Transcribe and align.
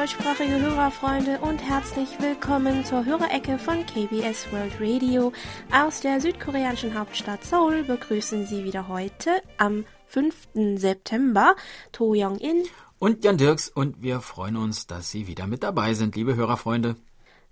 deutschsprachige 0.00 0.58
Hörerfreunde 0.58 1.40
und 1.40 1.58
herzlich 1.58 2.08
willkommen 2.20 2.86
zur 2.86 3.04
Hörerecke 3.04 3.58
von 3.58 3.84
KBS 3.84 4.50
World 4.50 4.72
Radio. 4.80 5.30
Aus 5.70 6.00
der 6.00 6.22
südkoreanischen 6.22 6.98
Hauptstadt 6.98 7.44
Seoul 7.44 7.82
begrüßen 7.82 8.46
Sie 8.46 8.64
wieder 8.64 8.88
heute 8.88 9.42
am 9.58 9.84
5. 10.06 10.34
September 10.76 11.54
To 11.92 12.14
Young-in 12.16 12.64
und 12.98 13.22
Jan 13.24 13.36
Dirks 13.36 13.68
und 13.68 14.00
wir 14.00 14.22
freuen 14.22 14.56
uns, 14.56 14.86
dass 14.86 15.10
Sie 15.10 15.26
wieder 15.26 15.46
mit 15.46 15.62
dabei 15.62 15.92
sind, 15.92 16.16
liebe 16.16 16.34
Hörerfreunde. 16.34 16.96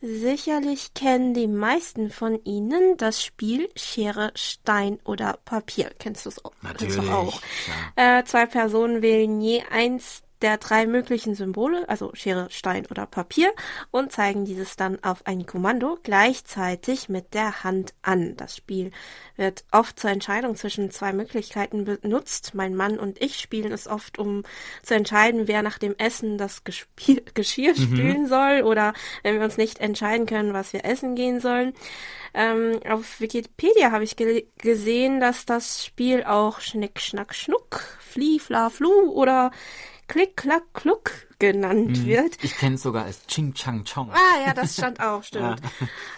Sicherlich 0.01 0.95
kennen 0.95 1.35
die 1.35 1.49
meisten 1.49 2.09
von 2.09 2.43
Ihnen 2.45 2.97
das 2.97 3.23
Spiel 3.23 3.69
Schere, 3.77 4.31
Stein 4.37 5.01
oder 5.05 5.39
Papier. 5.45 5.91
Kennst 5.99 6.25
du 6.25 6.31
es 6.31 6.43
auch? 6.43 6.53
Natürlich. 6.63 7.11
auch. 7.11 7.43
Ja. 7.99 8.21
Äh, 8.21 8.25
zwei 8.25 8.47
Personen 8.47 9.03
wählen 9.03 9.39
je 9.43 9.65
eins 9.71 10.23
der 10.43 10.59
drei 10.59 10.87
möglichen 10.87 11.35
Symbole, 11.35 11.89
also 11.89 12.11
Schere, 12.15 12.49
Stein 12.51 12.87
oder 12.91 13.07
Papier, 13.07 13.53
und 13.91 14.13
zeigen 14.13 14.45
dieses 14.45 14.77
dann 14.77 15.03
auf 15.03 15.27
ein 15.27 15.47
Kommando 15.47 15.99
gleichzeitig 16.03 17.09
mit 17.09 17.35
der 17.35 17.65
Hand 17.65 17.95
an. 18.03 18.37
Das 18.37 18.57
Spiel 18.57 18.91
wird 19.37 19.65
oft 19.73 19.99
zur 19.99 20.11
Entscheidung 20.11 20.57
zwischen 20.57 20.91
zwei 20.91 21.13
Möglichkeiten 21.13 21.85
benutzt. 21.85 22.55
Mein 22.55 22.75
Mann 22.75 22.99
und 22.99 23.21
ich 23.23 23.39
spielen 23.39 23.73
es 23.73 23.87
oft, 23.87 24.19
um 24.19 24.43
zu 24.83 24.95
entscheiden, 24.95 25.49
wer 25.49 25.63
nach 25.63 25.79
dem 25.79 25.95
Essen 25.97 26.39
das 26.39 26.65
Gespiel 26.65 27.23
Geschirr 27.35 27.73
mhm. 27.77 27.83
spülen 27.83 28.27
soll 28.27 28.63
oder 28.63 28.93
wenn 29.23 29.37
wir 29.37 29.45
uns 29.45 29.57
nicht 29.57 29.79
entscheiden 29.79 30.27
können, 30.27 30.53
was 30.53 30.73
wir 30.73 30.85
essen 30.85 31.15
gehen 31.15 31.41
sollen. 31.41 31.75
Ähm, 32.35 32.81
auf 32.89 33.21
Wikipedia 33.21 33.91
habe 33.91 34.05
ich 34.05 34.17
ge 34.17 34.47
gesehen, 34.59 35.21
dass 35.21 35.47
das 35.47 35.85
Spiel 35.85 36.25
auch 36.25 36.61
Schnick, 36.61 37.01
Schnack, 37.01 37.35
Schnuck, 37.35 37.81
Flie, 38.01 38.39
Fla, 38.39 38.71
Flu 38.71 39.11
oder 39.13 39.51
Klick, 40.09 40.37
Klack, 40.37 40.65
Kluck 40.73 41.13
genannt 41.39 41.99
hm. 41.99 42.07
wird. 42.07 42.43
Ich 42.43 42.57
kenne 42.57 42.75
es 42.75 42.83
sogar 42.83 43.05
als 43.05 43.27
Ching 43.27 43.55
Chang 43.55 43.85
Chong. 43.85 44.11
Ah 44.11 44.47
ja, 44.47 44.55
das 44.55 44.75
stand 44.75 45.01
auch, 45.01 45.23
stimmt. 45.23 45.61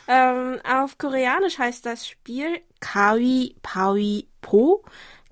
Ja. 0.07 0.33
Ähm, 0.33 0.61
auf 0.65 0.97
Koreanisch 0.97 1.59
heißt 1.59 1.85
das 1.85 2.09
Spiel 2.09 2.61
Kawi 2.81 3.57
Pawi 3.63 4.29
Po. 4.41 4.85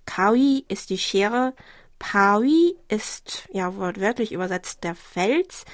Kawi 0.05 0.65
ist 0.69 0.91
die 0.91 0.99
Schere, 0.99 1.55
Pawi 1.99 2.77
ist, 2.89 3.49
ja, 3.53 3.77
wortwörtlich 3.77 4.33
übersetzt 4.33 4.85
der 4.85 4.95
Fels. 4.95 5.65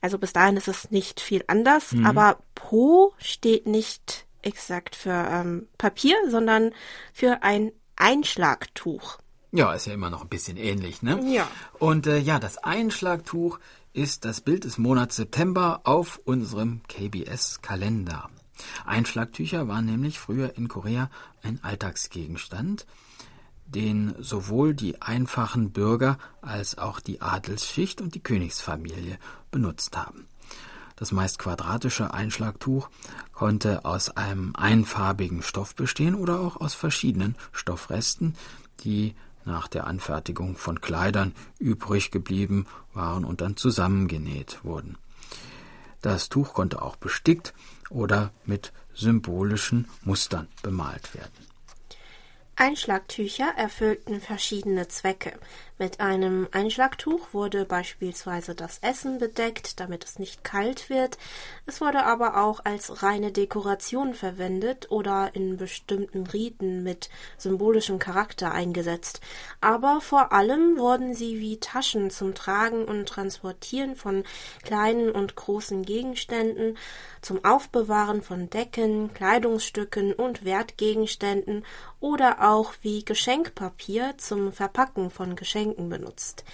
Also 0.00 0.18
bis 0.18 0.32
dahin 0.32 0.56
ist 0.56 0.68
es 0.68 0.90
nicht 0.90 1.20
viel 1.20 1.44
anders, 1.46 1.92
mhm. 1.92 2.06
aber 2.06 2.38
Po 2.54 3.14
steht 3.18 3.66
nicht 3.66 4.26
exakt 4.42 4.96
für 4.96 5.10
ähm, 5.10 5.68
Papier, 5.78 6.16
sondern 6.28 6.74
für 7.12 7.42
ein 7.42 7.72
Einschlagtuch. 7.96 9.18
Ja, 9.52 9.74
ist 9.74 9.86
ja 9.86 9.92
immer 9.92 10.08
noch 10.08 10.22
ein 10.22 10.28
bisschen 10.28 10.56
ähnlich, 10.56 11.02
ne? 11.02 11.20
Ja. 11.30 11.46
Und 11.78 12.06
äh, 12.06 12.18
ja, 12.18 12.38
das 12.38 12.56
Einschlagtuch 12.58 13.58
ist 13.92 14.24
das 14.24 14.40
Bild 14.40 14.64
des 14.64 14.78
Monats 14.78 15.16
September 15.16 15.82
auf 15.84 16.20
unserem 16.24 16.80
KBS-Kalender. 16.88 18.30
Einschlagtücher 18.86 19.68
waren 19.68 19.84
nämlich 19.84 20.18
früher 20.18 20.56
in 20.56 20.68
Korea 20.68 21.10
ein 21.42 21.62
Alltagsgegenstand, 21.62 22.86
den 23.66 24.14
sowohl 24.18 24.74
die 24.74 25.02
einfachen 25.02 25.70
Bürger 25.70 26.16
als 26.40 26.78
auch 26.78 27.00
die 27.00 27.20
Adelsschicht 27.20 28.00
und 28.00 28.14
die 28.14 28.22
Königsfamilie 28.22 29.18
benutzt 29.50 29.96
haben. 29.98 30.28
Das 30.96 31.12
meist 31.12 31.38
quadratische 31.38 32.14
Einschlagtuch 32.14 32.88
konnte 33.32 33.84
aus 33.84 34.10
einem 34.10 34.54
einfarbigen 34.54 35.42
Stoff 35.42 35.74
bestehen 35.74 36.14
oder 36.14 36.40
auch 36.40 36.56
aus 36.56 36.74
verschiedenen 36.74 37.36
Stoffresten, 37.52 38.34
die 38.80 39.14
nach 39.44 39.68
der 39.68 39.86
Anfertigung 39.86 40.56
von 40.56 40.80
Kleidern 40.80 41.34
übrig 41.58 42.10
geblieben 42.10 42.66
waren 42.94 43.24
und 43.24 43.40
dann 43.40 43.56
zusammengenäht 43.56 44.64
wurden. 44.64 44.96
Das 46.00 46.28
Tuch 46.28 46.52
konnte 46.52 46.82
auch 46.82 46.96
bestickt 46.96 47.54
oder 47.90 48.32
mit 48.44 48.72
symbolischen 48.94 49.88
Mustern 50.02 50.48
bemalt 50.62 51.14
werden. 51.14 51.46
Einschlagtücher 52.56 53.52
erfüllten 53.56 54.20
verschiedene 54.20 54.86
Zwecke. 54.88 55.38
Mit 55.78 56.00
einem 56.00 56.48
Einschlagtuch 56.52 57.32
wurde 57.32 57.64
beispielsweise 57.64 58.54
das 58.54 58.78
Essen 58.82 59.18
bedeckt, 59.18 59.80
damit 59.80 60.04
es 60.04 60.18
nicht 60.18 60.44
kalt 60.44 60.90
wird. 60.90 61.18
Es 61.66 61.80
wurde 61.80 62.04
aber 62.04 62.42
auch 62.44 62.60
als 62.64 63.02
reine 63.02 63.32
Dekoration 63.32 64.12
verwendet 64.14 64.90
oder 64.90 65.30
in 65.34 65.56
bestimmten 65.56 66.26
Riten 66.26 66.82
mit 66.82 67.08
symbolischem 67.38 67.98
Charakter 67.98 68.52
eingesetzt. 68.52 69.20
Aber 69.60 70.00
vor 70.00 70.32
allem 70.32 70.78
wurden 70.78 71.14
sie 71.14 71.40
wie 71.40 71.58
Taschen 71.58 72.10
zum 72.10 72.34
Tragen 72.34 72.84
und 72.84 73.08
Transportieren 73.08 73.96
von 73.96 74.24
kleinen 74.62 75.10
und 75.10 75.36
großen 75.36 75.84
Gegenständen, 75.84 76.76
zum 77.22 77.44
Aufbewahren 77.44 78.20
von 78.20 78.50
Decken, 78.50 79.14
Kleidungsstücken 79.14 80.12
und 80.12 80.44
Wertgegenständen 80.44 81.64
oder 82.00 82.50
auch 82.50 82.74
wie 82.82 83.04
Geschenkpapier 83.04 84.14
zum 84.18 84.52
Verpacken 84.52 85.08
von 85.10 85.36
Geschenken 85.36 85.71
Schenken 85.72 85.88
benutzt. 85.88 86.44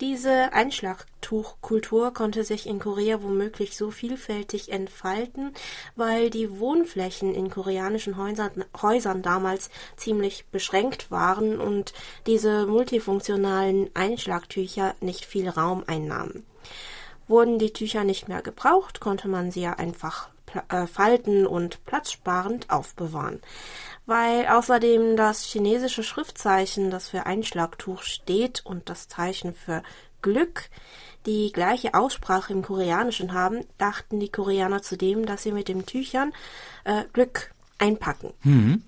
Diese 0.00 0.52
Einschlagtuchkultur 0.52 2.14
konnte 2.14 2.44
sich 2.44 2.68
in 2.68 2.78
Korea 2.78 3.20
womöglich 3.20 3.76
so 3.76 3.90
vielfältig 3.90 4.70
entfalten, 4.70 5.52
weil 5.96 6.30
die 6.30 6.60
Wohnflächen 6.60 7.34
in 7.34 7.50
koreanischen 7.50 8.16
Häusern, 8.16 8.64
Häusern, 8.80 9.22
damals 9.22 9.70
ziemlich 9.96 10.46
beschränkt 10.52 11.10
waren 11.10 11.60
und 11.60 11.92
diese 12.26 12.66
multifunktionalen 12.66 13.90
Einschlagtücher 13.94 14.94
nicht 15.00 15.24
viel 15.24 15.48
Raum 15.48 15.82
einnahmen. 15.88 16.46
Wurden 17.26 17.58
die 17.58 17.72
Tücher 17.72 18.04
nicht 18.04 18.28
mehr 18.28 18.40
gebraucht, 18.40 19.00
konnte 19.00 19.26
man 19.26 19.50
sie 19.50 19.62
ja 19.62 19.72
einfach 19.74 20.28
äh, 20.68 20.86
falten 20.86 21.44
und 21.44 21.84
platzsparend 21.86 22.70
aufbewahren 22.70 23.40
weil 24.08 24.46
außerdem 24.46 25.16
das 25.16 25.44
chinesische 25.44 26.02
Schriftzeichen, 26.02 26.90
das 26.90 27.10
für 27.10 27.26
Einschlagtuch 27.26 28.00
steht, 28.02 28.64
und 28.64 28.88
das 28.88 29.06
Zeichen 29.06 29.52
für 29.52 29.82
Glück 30.22 30.70
die 31.26 31.52
gleiche 31.52 31.92
Aussprache 31.92 32.54
im 32.54 32.62
Koreanischen 32.62 33.34
haben, 33.34 33.66
dachten 33.76 34.18
die 34.18 34.30
Koreaner 34.30 34.80
zudem, 34.80 35.26
dass 35.26 35.42
sie 35.42 35.52
mit 35.52 35.68
den 35.68 35.84
Tüchern 35.84 36.32
äh, 36.84 37.04
Glück 37.12 37.52
einpacken. 37.76 38.32
Mhm. 38.44 38.82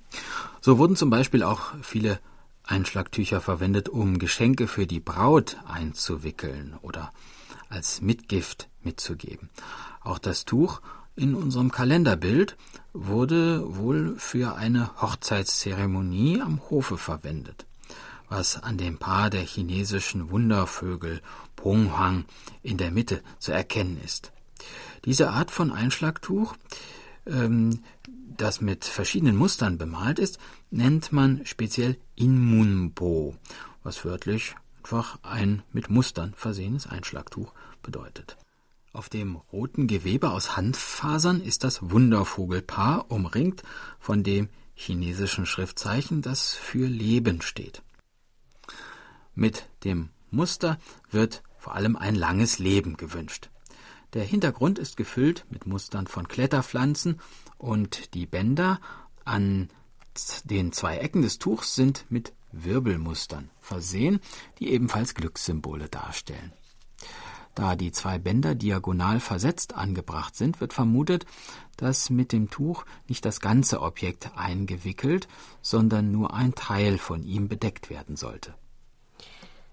So 0.63 0.79
wurden 0.79 0.97
zum 0.97 1.11
Beispiel 1.11 1.43
auch 1.43 1.75
viele 1.83 2.19
Einschlagtücher 2.65 3.43
verwendet, 3.43 3.91
um 3.91 4.19
Geschenke 4.19 4.69
für 4.69 4.87
die 4.87 5.01
Braut 5.01 5.59
einzuwickeln 5.69 6.79
oder 6.81 7.13
als 7.69 8.01
Mitgift 8.01 8.71
mitzugeben. 8.83 9.51
Auch 10.03 10.19
das 10.19 10.47
Tuch 10.47 10.81
in 11.21 11.35
unserem 11.35 11.71
Kalenderbild 11.71 12.57
wurde 12.95 13.77
wohl 13.77 14.17
für 14.17 14.57
eine 14.57 15.03
Hochzeitszeremonie 15.03 16.41
am 16.41 16.63
Hofe 16.71 16.97
verwendet, 16.97 17.67
was 18.31 18.63
an 18.63 18.79
dem 18.79 18.97
Paar 18.97 19.29
der 19.29 19.43
chinesischen 19.43 20.31
Wundervögel 20.31 21.21
Ponghang 21.57 22.25
in 22.63 22.79
der 22.79 22.91
Mitte 22.91 23.23
zu 23.39 23.53
erkennen 23.53 24.01
ist. 24.03 24.33
Diese 25.05 25.31
Art 25.31 25.51
von 25.51 25.73
Einschlagtuch, 25.73 26.55
ähm, 27.27 27.81
das 28.09 28.63
mit 28.63 28.87
verschiedenen 28.87 29.37
Mustern 29.37 29.77
bemalt 29.77 30.19
ist, 30.19 30.39
nennt 30.71 31.13
man 31.13 31.45
speziell 31.45 31.99
Inmunbo, 32.17 33.37
was 33.83 34.07
wörtlich 34.07 34.55
einfach 34.79 35.19
ein 35.23 35.63
mit 35.71 35.91
Mustern 35.91 36.33
versehenes 36.35 36.87
Einschlagtuch 36.87 37.53
bedeutet. 37.83 38.39
Auf 38.93 39.09
dem 39.09 39.37
roten 39.37 39.87
Gewebe 39.87 40.31
aus 40.31 40.57
Handfasern 40.57 41.41
ist 41.41 41.63
das 41.63 41.91
Wundervogelpaar 41.91 43.09
umringt 43.09 43.63
von 44.01 44.25
dem 44.25 44.49
chinesischen 44.75 45.47
Schriftzeichen, 45.47 46.23
das 46.23 46.55
für 46.55 46.87
Leben 46.89 47.41
steht. 47.41 47.83
Mit 49.35 49.69
dem 49.85 50.11
Muster 50.31 50.77
wird 51.09 51.45
vor 51.57 51.77
allem 51.77 51.95
ein 51.95 52.17
langes 52.17 52.59
Leben 52.59 52.97
gewünscht. 52.97 53.51
Der 54.13 54.25
Hintergrund 54.25 54.81
ist 54.81 54.97
gefüllt 54.97 55.47
mit 55.51 55.67
Mustern 55.67 56.09
von 56.09 56.27
Kletterpflanzen 56.27 57.21
und 57.59 58.15
die 58.15 58.27
Bänder 58.27 58.81
an 59.25 59.69
den 60.43 60.73
zwei 60.73 60.97
Ecken 60.99 61.23
des 61.23 61.39
Tuchs 61.39 61.77
sind 61.77 62.07
mit 62.09 62.33
Wirbelmustern 62.51 63.51
versehen, 63.61 64.19
die 64.59 64.73
ebenfalls 64.73 65.15
Glückssymbole 65.15 65.89
darstellen. 65.89 66.53
Da 67.55 67.77
die 67.77 67.93
zwei 67.93 68.19
Bänder 68.19 68.55
diagonal 68.55 69.21
versetzt 69.21 69.75
angebracht 69.75 70.37
sind, 70.37 70.61
wird 70.61 70.73
vermutet, 70.73 71.27
dass 71.77 72.11
mit 72.11 72.33
dem 72.33 72.51
Tuch 72.51 72.85
nicht 73.09 73.25
das 73.25 73.41
ganze 73.41 73.83
Objekt 73.83 74.31
eingewickelt, 74.37 75.29
sondern 75.63 76.13
nur 76.13 76.33
ein 76.35 76.55
Teil 76.55 76.99
von 76.99 77.23
ihm 77.23 77.49
bedeckt 77.49 77.91
werden 77.91 78.17
sollte. 78.17 78.55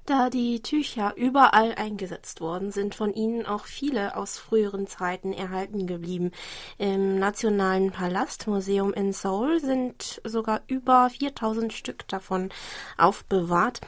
Da 0.07 0.29
die 0.29 0.61
Tücher 0.61 1.17
überall 1.17 1.75
eingesetzt 1.75 2.39
worden 2.39 2.71
sind, 2.71 2.95
von 2.95 3.13
ihnen 3.13 3.45
auch 3.45 3.65
viele 3.65 4.15
aus 4.15 4.37
früheren 4.37 4.87
Zeiten 4.87 5.33
erhalten 5.33 5.85
geblieben. 5.85 6.31
Im 6.77 7.19
Nationalen 7.19 7.91
Palastmuseum 7.91 8.93
in 8.93 9.11
Seoul 9.11 9.59
sind 9.59 10.21
sogar 10.23 10.61
über 10.67 11.09
4000 11.09 11.73
Stück 11.73 12.07
davon 12.07 12.51
aufbewahrt. 12.97 13.81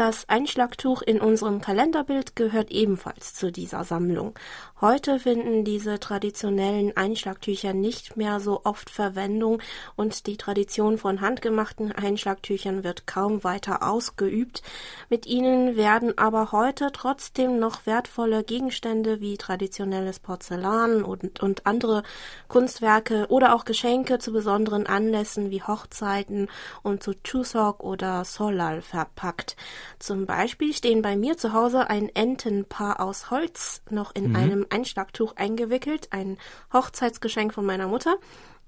Das 0.00 0.26
Einschlagtuch 0.30 1.02
in 1.02 1.20
unserem 1.20 1.60
Kalenderbild 1.60 2.34
gehört 2.34 2.70
ebenfalls 2.70 3.34
zu 3.34 3.52
dieser 3.52 3.84
Sammlung. 3.84 4.32
Heute 4.80 5.18
finden 5.18 5.62
diese 5.62 6.00
traditionellen 6.00 6.96
Einschlagtücher 6.96 7.74
nicht 7.74 8.16
mehr 8.16 8.40
so 8.40 8.62
oft 8.64 8.88
Verwendung 8.88 9.60
und 9.96 10.26
die 10.26 10.38
Tradition 10.38 10.96
von 10.96 11.20
handgemachten 11.20 11.92
Einschlagtüchern 11.92 12.82
wird 12.82 13.06
kaum 13.06 13.44
weiter 13.44 13.86
ausgeübt. 13.86 14.62
Mit 15.10 15.26
ihnen 15.26 15.76
werden 15.76 16.16
aber 16.16 16.50
heute 16.50 16.92
trotzdem 16.94 17.58
noch 17.58 17.84
wertvolle 17.84 18.42
Gegenstände 18.42 19.20
wie 19.20 19.36
traditionelles 19.36 20.18
Porzellan 20.18 21.04
und, 21.04 21.40
und 21.40 21.66
andere 21.66 22.04
Kunstwerke 22.48 23.26
oder 23.28 23.54
auch 23.54 23.66
Geschenke 23.66 24.18
zu 24.18 24.32
besonderen 24.32 24.86
Anlässen 24.86 25.50
wie 25.50 25.62
Hochzeiten 25.62 26.48
und 26.82 27.02
zu 27.02 27.12
Chuseok 27.22 27.84
oder 27.84 28.24
Solal 28.24 28.80
verpackt. 28.80 29.56
Zum 29.98 30.26
Beispiel 30.26 30.72
stehen 30.72 31.02
bei 31.02 31.16
mir 31.16 31.36
zu 31.36 31.52
Hause 31.52 31.90
ein 31.90 32.08
Entenpaar 32.14 33.00
aus 33.00 33.30
Holz 33.30 33.82
noch 33.90 34.14
in 34.14 34.30
mhm. 34.30 34.36
einem 34.36 34.66
Einschlagtuch 34.70 35.36
eingewickelt, 35.36 36.08
ein 36.10 36.38
Hochzeitsgeschenk 36.72 37.54
von 37.54 37.66
meiner 37.66 37.88
Mutter. 37.88 38.16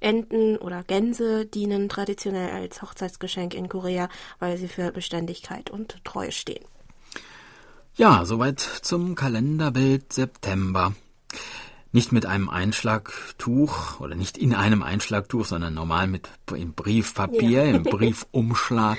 Enten 0.00 0.56
oder 0.56 0.82
Gänse 0.82 1.46
dienen 1.46 1.88
traditionell 1.88 2.50
als 2.50 2.82
Hochzeitsgeschenk 2.82 3.54
in 3.54 3.68
Korea, 3.68 4.08
weil 4.40 4.58
sie 4.58 4.68
für 4.68 4.90
Beständigkeit 4.90 5.70
und 5.70 6.04
Treue 6.04 6.32
stehen. 6.32 6.64
Ja, 7.94 8.24
soweit 8.24 8.60
zum 8.60 9.14
Kalenderbild 9.14 10.12
September. 10.12 10.94
Nicht 11.92 12.10
mit 12.10 12.24
einem 12.24 12.48
Einschlagtuch 12.48 14.00
oder 14.00 14.14
nicht 14.14 14.38
in 14.38 14.54
einem 14.54 14.82
Einschlagtuch, 14.82 15.44
sondern 15.44 15.74
normal 15.74 16.06
mit 16.06 16.28
im 16.54 16.72
Briefpapier, 16.72 17.66
ja. 17.66 17.74
im 17.76 17.82
Briefumschlag 17.82 18.98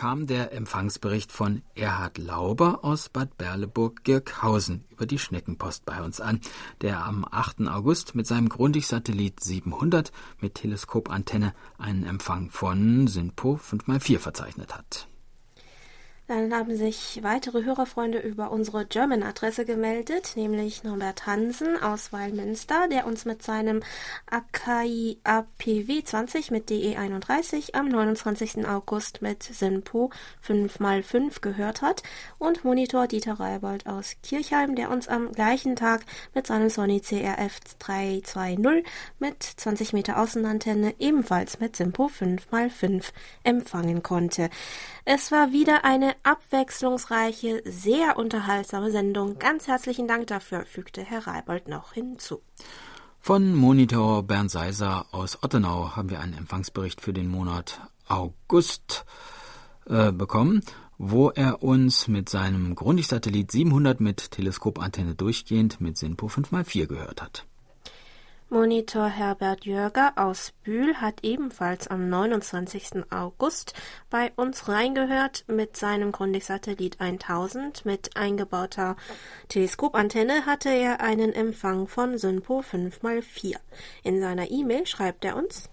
kam 0.00 0.26
der 0.26 0.52
Empfangsbericht 0.52 1.30
von 1.30 1.60
Erhard 1.74 2.16
Lauber 2.16 2.82
aus 2.84 3.10
Bad 3.10 3.36
Berleburg-Girkhausen 3.36 4.86
über 4.88 5.04
die 5.04 5.18
Schneckenpost 5.18 5.84
bei 5.84 6.02
uns 6.02 6.22
an, 6.22 6.40
der 6.80 7.04
am 7.04 7.26
8. 7.30 7.68
August 7.68 8.14
mit 8.14 8.26
seinem 8.26 8.48
Grundig-Satellit 8.48 9.40
700 9.40 10.10
mit 10.40 10.54
Teleskopantenne 10.54 11.52
einen 11.76 12.04
Empfang 12.04 12.48
von 12.48 13.08
SINPO 13.08 13.60
5x4 13.62 14.18
verzeichnet 14.18 14.74
hat. 14.74 15.09
Dann 16.30 16.54
haben 16.54 16.76
sich 16.76 17.18
weitere 17.24 17.64
Hörerfreunde 17.64 18.20
über 18.20 18.52
unsere 18.52 18.86
German-Adresse 18.86 19.64
gemeldet, 19.64 20.34
nämlich 20.36 20.84
Norbert 20.84 21.26
Hansen 21.26 21.76
aus 21.82 22.12
Weilmünster, 22.12 22.86
der 22.86 23.04
uns 23.04 23.24
mit 23.24 23.42
seinem 23.42 23.82
Akai 24.30 25.16
APW 25.24 26.04
20 26.04 26.52
mit 26.52 26.70
DE 26.70 26.96
31 26.96 27.74
am 27.74 27.88
29. 27.88 28.64
August 28.64 29.22
mit 29.22 29.42
Sinpo 29.42 30.10
5x5 30.46 31.40
gehört 31.40 31.82
hat 31.82 32.04
und 32.38 32.62
Monitor 32.62 33.08
Dieter 33.08 33.40
Reibold 33.40 33.88
aus 33.88 34.14
Kirchheim, 34.22 34.76
der 34.76 34.92
uns 34.92 35.08
am 35.08 35.32
gleichen 35.32 35.74
Tag 35.74 36.02
mit 36.32 36.46
seinem 36.46 36.70
Sony 36.70 37.00
CRF 37.00 37.58
320 37.80 38.86
mit 39.18 39.42
20 39.42 39.92
Meter 39.94 40.20
Außenantenne 40.20 40.94
ebenfalls 41.00 41.58
mit 41.58 41.74
Simpo 41.74 42.06
5x5 42.06 43.06
empfangen 43.42 44.04
konnte. 44.04 44.48
Es 45.04 45.32
war 45.32 45.50
wieder 45.50 45.84
eine 45.84 46.14
abwechslungsreiche, 46.22 47.62
sehr 47.64 48.16
unterhaltsame 48.16 48.90
Sendung. 48.90 49.38
Ganz 49.38 49.68
herzlichen 49.68 50.08
Dank 50.08 50.26
dafür, 50.26 50.64
fügte 50.66 51.02
Herr 51.02 51.26
Reibold 51.26 51.68
noch 51.68 51.92
hinzu. 51.92 52.42
Von 53.18 53.54
Monitor 53.54 54.22
Bernd 54.22 54.50
Seiser 54.50 55.06
aus 55.12 55.42
Ottenau 55.42 55.94
haben 55.94 56.10
wir 56.10 56.20
einen 56.20 56.32
Empfangsbericht 56.32 57.00
für 57.00 57.12
den 57.12 57.28
Monat 57.28 57.80
August 58.08 59.04
äh, 59.86 60.10
bekommen, 60.10 60.62
wo 60.96 61.30
er 61.30 61.62
uns 61.62 62.08
mit 62.08 62.28
seinem 62.28 62.74
Grundig-Satellit 62.74 63.52
700 63.52 64.00
mit 64.00 64.30
Teleskopantenne 64.30 65.14
durchgehend 65.14 65.80
mit 65.80 65.98
SINPO 65.98 66.26
5x4 66.26 66.86
gehört 66.86 67.22
hat. 67.22 67.46
Monitor 68.52 69.06
Herbert 69.06 69.64
Jörger 69.64 70.14
aus 70.16 70.52
Bühl 70.64 70.96
hat 70.96 71.22
ebenfalls 71.22 71.86
am 71.86 72.08
29. 72.08 73.04
August 73.10 73.74
bei 74.10 74.32
uns 74.34 74.66
reingehört 74.66 75.44
mit 75.46 75.76
seinem 75.76 76.10
Grundig-Satellit 76.10 77.00
1000. 77.00 77.84
Mit 77.84 78.16
eingebauter 78.16 78.96
Teleskopantenne 79.46 80.46
hatte 80.46 80.68
er 80.68 81.00
einen 81.00 81.32
Empfang 81.32 81.86
von 81.86 82.18
Synpo 82.18 82.64
5x4. 82.68 83.54
In 84.02 84.20
seiner 84.20 84.50
E-Mail 84.50 84.84
schreibt 84.84 85.24
er 85.24 85.36
uns 85.36 85.68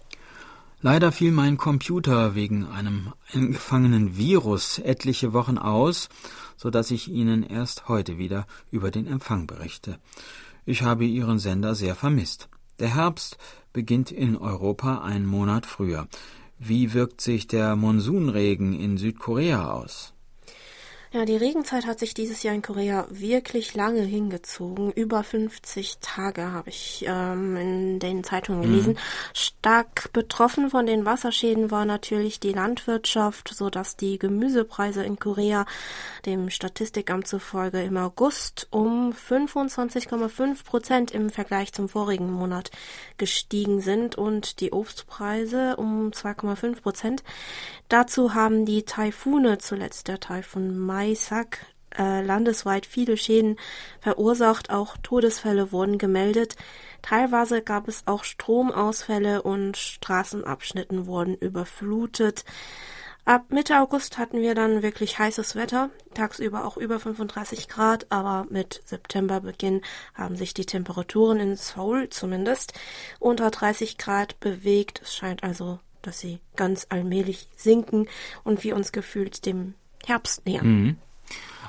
Leider 0.80 1.10
fiel 1.10 1.32
mein 1.32 1.56
Computer 1.56 2.36
wegen 2.36 2.64
einem 2.64 3.12
eingefangenen 3.34 4.16
Virus 4.16 4.78
etliche 4.78 5.32
Wochen 5.32 5.58
aus, 5.58 6.08
so 6.56 6.70
dass 6.70 6.92
ich 6.92 7.08
Ihnen 7.08 7.42
erst 7.42 7.88
heute 7.88 8.18
wieder 8.18 8.46
über 8.70 8.92
den 8.92 9.08
Empfang 9.08 9.48
berichte. 9.48 9.98
Ich 10.64 10.82
habe 10.82 11.06
Ihren 11.06 11.40
Sender 11.40 11.74
sehr 11.74 11.96
vermisst. 11.96 12.48
Der 12.78 12.94
Herbst 12.94 13.38
beginnt 13.72 14.12
in 14.12 14.36
Europa 14.36 15.02
einen 15.02 15.26
Monat 15.26 15.66
früher. 15.66 16.06
Wie 16.58 16.94
wirkt 16.94 17.20
sich 17.20 17.46
der 17.46 17.74
Monsunregen 17.76 18.72
in 18.72 18.98
Südkorea 18.98 19.72
aus? 19.72 20.14
Ja, 21.10 21.24
die 21.24 21.36
Regenzeit 21.36 21.86
hat 21.86 21.98
sich 21.98 22.12
dieses 22.12 22.42
Jahr 22.42 22.54
in 22.54 22.60
Korea 22.60 23.06
wirklich 23.08 23.74
lange 23.74 24.02
hingezogen. 24.02 24.92
Über 24.92 25.24
50 25.24 25.98
Tage 26.02 26.52
habe 26.52 26.68
ich 26.68 27.02
ähm, 27.08 27.56
in 27.56 27.98
den 27.98 28.24
Zeitungen 28.24 28.60
gelesen. 28.60 28.92
Mhm. 28.92 28.98
Stark 29.32 30.12
betroffen 30.12 30.68
von 30.68 30.84
den 30.84 31.06
Wasserschäden 31.06 31.70
war 31.70 31.86
natürlich 31.86 32.40
die 32.40 32.52
Landwirtschaft, 32.52 33.48
so 33.54 33.70
dass 33.70 33.96
die 33.96 34.18
Gemüsepreise 34.18 35.02
in 35.02 35.18
Korea 35.18 35.64
dem 36.26 36.50
Statistikamt 36.50 37.26
zufolge 37.26 37.82
im 37.82 37.96
August 37.96 38.68
um 38.70 39.12
25,5 39.12 40.62
Prozent 40.64 41.10
im 41.12 41.30
Vergleich 41.30 41.72
zum 41.72 41.88
vorigen 41.88 42.30
Monat 42.30 42.70
gestiegen 43.16 43.80
sind 43.80 44.16
und 44.16 44.60
die 44.60 44.72
Obstpreise 44.72 45.76
um 45.76 46.10
2,5 46.10 46.82
Prozent. 46.82 47.24
Dazu 47.88 48.34
haben 48.34 48.66
die 48.66 48.82
Taifune, 48.82 49.56
zuletzt 49.56 50.08
der 50.08 50.20
Taifun 50.20 50.78
Maisak, 50.98 51.60
äh, 51.96 52.22
landesweit 52.22 52.84
viele 52.84 53.16
Schäden 53.16 53.56
verursacht, 54.00 54.70
auch 54.70 54.96
Todesfälle 54.96 55.70
wurden 55.70 55.96
gemeldet. 55.96 56.56
Teilweise 57.02 57.62
gab 57.62 57.86
es 57.86 58.02
auch 58.06 58.24
Stromausfälle 58.24 59.42
und 59.42 59.76
Straßenabschnitten 59.76 61.06
wurden 61.06 61.36
überflutet. 61.36 62.44
Ab 63.24 63.44
Mitte 63.50 63.78
August 63.78 64.18
hatten 64.18 64.40
wir 64.40 64.56
dann 64.56 64.82
wirklich 64.82 65.20
heißes 65.20 65.54
Wetter, 65.54 65.90
tagsüber 66.14 66.64
auch 66.64 66.76
über 66.76 66.98
35 66.98 67.68
Grad, 67.68 68.06
aber 68.10 68.48
mit 68.50 68.82
Septemberbeginn 68.84 69.82
haben 70.14 70.34
sich 70.34 70.52
die 70.52 70.66
Temperaturen 70.66 71.38
in 71.38 71.54
Seoul 71.54 72.08
zumindest 72.08 72.72
unter 73.20 73.52
30 73.52 73.98
Grad 73.98 74.40
bewegt. 74.40 75.02
Es 75.04 75.14
scheint 75.14 75.44
also 75.44 75.78
dass 76.02 76.20
sie 76.20 76.40
ganz 76.56 76.86
allmählich 76.88 77.48
sinken 77.56 78.08
und 78.44 78.64
wir 78.64 78.76
uns 78.76 78.92
gefühlt 78.92 79.44
dem 79.46 79.74
Herbst 80.08 80.46
nähern. 80.46 80.66
Mhm. 80.66 80.96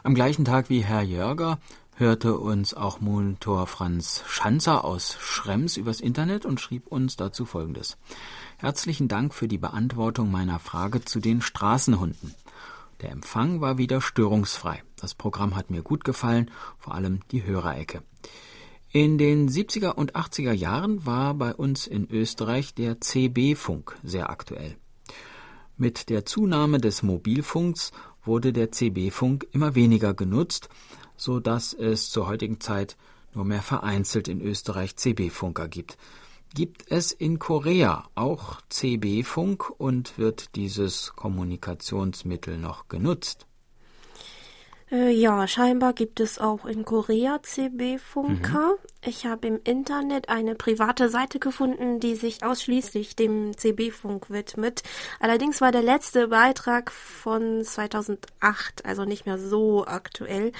Am 0.03 0.15
gleichen 0.15 0.45
Tag 0.45 0.69
wie 0.69 0.83
Herr 0.83 1.01
Jörger 1.01 1.59
hörte 1.95 2.37
uns 2.37 2.73
auch 2.73 3.01
Monitor 3.01 3.67
Franz 3.67 4.23
Schanzer 4.25 4.85
aus 4.85 5.17
Schrems 5.19 5.75
übers 5.75 5.99
Internet 5.99 6.45
und 6.45 6.61
schrieb 6.61 6.87
uns 6.87 7.17
dazu 7.17 7.45
Folgendes. 7.45 7.97
Herzlichen 8.57 9.09
Dank 9.09 9.33
für 9.33 9.49
die 9.49 9.57
Beantwortung 9.57 10.31
meiner 10.31 10.59
Frage 10.59 11.03
zu 11.03 11.19
den 11.19 11.41
Straßenhunden. 11.41 12.33
Der 13.01 13.11
Empfang 13.11 13.59
war 13.59 13.77
wieder 13.77 13.99
störungsfrei. 13.99 14.81
Das 14.95 15.13
Programm 15.13 15.57
hat 15.57 15.69
mir 15.69 15.81
gut 15.81 16.05
gefallen, 16.05 16.49
vor 16.77 16.95
allem 16.95 17.19
die 17.31 17.43
Hörerecke. 17.45 18.01
In 18.91 19.17
den 19.17 19.49
70er 19.49 19.91
und 19.91 20.15
80er 20.15 20.53
Jahren 20.53 21.05
war 21.05 21.33
bei 21.33 21.53
uns 21.53 21.85
in 21.87 22.09
Österreich 22.09 22.73
der 22.73 22.99
CB-Funk 22.99 23.97
sehr 24.03 24.29
aktuell. 24.29 24.77
Mit 25.77 26.09
der 26.09 26.25
Zunahme 26.25 26.79
des 26.79 27.03
Mobilfunks 27.03 27.91
wurde 28.23 28.53
der 28.53 28.71
CB-Funk 28.71 29.47
immer 29.51 29.75
weniger 29.75 30.13
genutzt, 30.13 30.69
so 31.17 31.39
dass 31.39 31.73
es 31.73 32.09
zur 32.09 32.27
heutigen 32.27 32.59
Zeit 32.59 32.97
nur 33.33 33.45
mehr 33.45 33.61
vereinzelt 33.61 34.27
in 34.27 34.41
Österreich 34.41 34.95
CB-Funker 34.95 35.67
gibt. 35.67 35.97
Gibt 36.55 36.91
es 36.91 37.11
in 37.11 37.37
Korea 37.37 38.09
auch 38.15 38.61
CB-Funk 38.69 39.69
und 39.77 40.17
wird 40.17 40.55
dieses 40.55 41.13
Kommunikationsmittel 41.15 42.57
noch 42.57 42.87
genutzt? 42.87 43.45
Äh, 44.91 45.11
ja, 45.11 45.47
scheinbar 45.47 45.93
gibt 45.93 46.19
es 46.19 46.39
auch 46.39 46.65
in 46.65 46.83
Korea 46.83 47.39
CB-Funker. 47.43 48.71
Mhm. 48.71 48.89
Ich 49.05 49.25
habe 49.25 49.47
im 49.47 49.59
Internet 49.63 50.29
eine 50.29 50.55
private 50.55 51.09
Seite 51.09 51.37
gefunden, 51.39 51.99
die 51.99 52.15
sich 52.15 52.43
ausschließlich 52.43 53.15
dem 53.15 53.55
CB-Funk 53.55 54.31
widmet. 54.31 54.81
Allerdings 55.19 55.61
war 55.61 55.71
der 55.71 55.83
letzte 55.83 56.29
Beitrag 56.29 56.91
von 56.91 57.63
2008, 57.63 58.83
also 58.83 59.05
nicht 59.05 59.27
mehr 59.27 59.37
so 59.37 59.85
aktuell. 59.85 60.51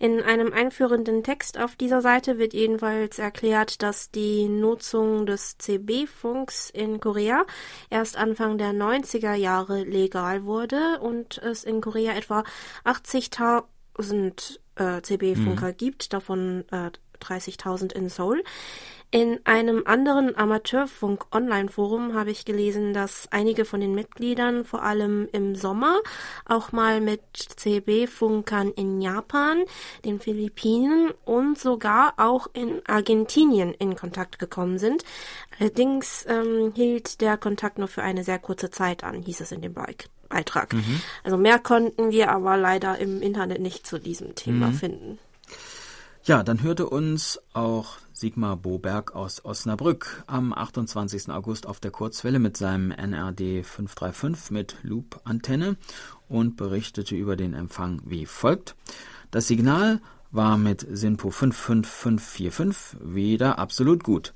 In 0.00 0.20
einem 0.22 0.52
einführenden 0.52 1.22
Text 1.22 1.56
auf 1.56 1.76
dieser 1.76 2.02
Seite 2.02 2.36
wird 2.36 2.54
jedenfalls 2.54 3.18
erklärt, 3.20 3.80
dass 3.82 4.10
die 4.10 4.48
Nutzung 4.48 5.24
des 5.24 5.56
CB-Funks 5.56 6.70
in 6.70 6.98
Korea 7.00 7.46
erst 7.90 8.16
Anfang 8.16 8.58
der 8.58 8.72
90er 8.72 9.34
Jahre 9.34 9.84
legal 9.84 10.44
wurde 10.44 10.98
und 11.00 11.38
es 11.38 11.62
in 11.62 11.80
Korea 11.80 12.12
etwa 12.14 12.42
80.000 12.84 13.67
äh, 14.76 15.02
CB-Funker 15.02 15.68
mhm. 15.68 15.76
gibt, 15.76 16.12
davon 16.12 16.64
äh, 16.70 16.90
30.000 17.20 17.92
in 17.92 18.08
Seoul. 18.08 18.42
In 19.10 19.40
einem 19.44 19.84
anderen 19.86 20.36
Amateurfunk-Online-Forum 20.36 22.12
habe 22.12 22.30
ich 22.30 22.44
gelesen, 22.44 22.92
dass 22.92 23.26
einige 23.30 23.64
von 23.64 23.80
den 23.80 23.94
Mitgliedern 23.94 24.66
vor 24.66 24.82
allem 24.82 25.30
im 25.32 25.54
Sommer 25.54 26.00
auch 26.44 26.72
mal 26.72 27.00
mit 27.00 27.22
CB-Funkern 27.34 28.70
in 28.72 29.00
Japan, 29.00 29.64
den 30.04 30.20
Philippinen 30.20 31.10
und 31.24 31.58
sogar 31.58 32.12
auch 32.18 32.48
in 32.52 32.82
Argentinien 32.86 33.72
in 33.72 33.96
Kontakt 33.96 34.38
gekommen 34.38 34.78
sind. 34.78 35.04
Allerdings 35.58 36.26
ähm, 36.28 36.72
hielt 36.74 37.22
der 37.22 37.38
Kontakt 37.38 37.78
nur 37.78 37.88
für 37.88 38.02
eine 38.02 38.24
sehr 38.24 38.38
kurze 38.38 38.70
Zeit 38.70 39.04
an, 39.04 39.22
hieß 39.22 39.40
es 39.40 39.52
in 39.52 39.62
dem 39.62 39.72
Beitrag. 40.28 40.74
Mhm. 40.74 41.00
Also 41.24 41.38
mehr 41.38 41.58
konnten 41.58 42.10
wir 42.10 42.30
aber 42.30 42.58
leider 42.58 42.98
im 42.98 43.22
Internet 43.22 43.62
nicht 43.62 43.86
zu 43.86 43.98
diesem 43.98 44.34
Thema 44.34 44.66
mhm. 44.66 44.74
finden. 44.74 45.18
Ja, 46.24 46.42
dann 46.42 46.62
hörte 46.62 46.86
uns 46.90 47.40
auch 47.54 47.96
Sigmar 48.18 48.56
Boberg 48.56 49.14
aus 49.14 49.44
Osnabrück 49.44 50.24
am 50.26 50.52
28. 50.52 51.28
August 51.28 51.68
auf 51.68 51.78
der 51.78 51.92
Kurzwelle 51.92 52.40
mit 52.40 52.56
seinem 52.56 52.90
NRD 52.90 53.64
535 53.64 54.50
mit 54.50 54.76
Loop-Antenne 54.82 55.76
und 56.28 56.56
berichtete 56.56 57.14
über 57.14 57.36
den 57.36 57.54
Empfang 57.54 58.02
wie 58.04 58.26
folgt. 58.26 58.74
Das 59.30 59.46
Signal 59.46 60.00
war 60.32 60.58
mit 60.58 60.84
SINPO 60.90 61.30
55545 61.30 62.98
wieder 63.04 63.60
absolut 63.60 64.02
gut. 64.02 64.34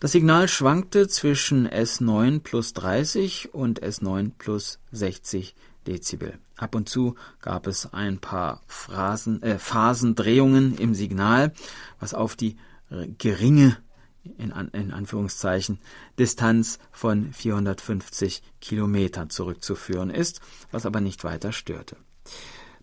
Das 0.00 0.10
Signal 0.10 0.48
schwankte 0.48 1.06
zwischen 1.06 1.68
S9 1.68 2.40
plus 2.40 2.72
30 2.72 3.54
und 3.54 3.84
S9 3.84 4.32
plus 4.36 4.80
60 4.90 5.54
Dezibel. 5.86 6.40
Ab 6.56 6.74
und 6.74 6.88
zu 6.88 7.14
gab 7.40 7.68
es 7.68 7.92
ein 7.92 8.18
paar 8.18 8.62
Phrasen, 8.66 9.42
äh, 9.44 9.60
Phasendrehungen 9.60 10.76
im 10.76 10.94
Signal, 10.94 11.52
was 12.00 12.14
auf 12.14 12.34
die 12.34 12.56
geringe 13.18 13.76
in, 14.38 14.50
in 14.72 14.92
Anführungszeichen 14.92 15.78
Distanz 16.18 16.78
von 16.92 17.32
450 17.32 18.42
Kilometern 18.60 19.30
zurückzuführen 19.30 20.10
ist, 20.10 20.40
was 20.70 20.86
aber 20.86 21.00
nicht 21.00 21.24
weiter 21.24 21.52
störte. 21.52 21.96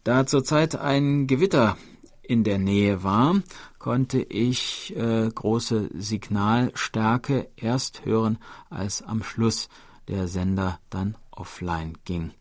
Da 0.03 0.25
zurzeit 0.25 0.75
ein 0.75 1.27
Gewitter 1.27 1.77
in 2.23 2.43
der 2.43 2.59
Nähe 2.59 3.03
war, 3.03 3.41
konnte 3.79 4.19
ich 4.19 4.95
äh, 4.95 5.29
große 5.29 5.89
Signalstärke 5.93 7.49
erst 7.55 8.05
hören, 8.05 8.37
als 8.69 9.01
am 9.01 9.23
Schluss 9.23 9.69
der 10.07 10.27
Sender 10.27 10.79
dann 10.89 11.17
offline 11.31 11.97
ging. 12.05 12.31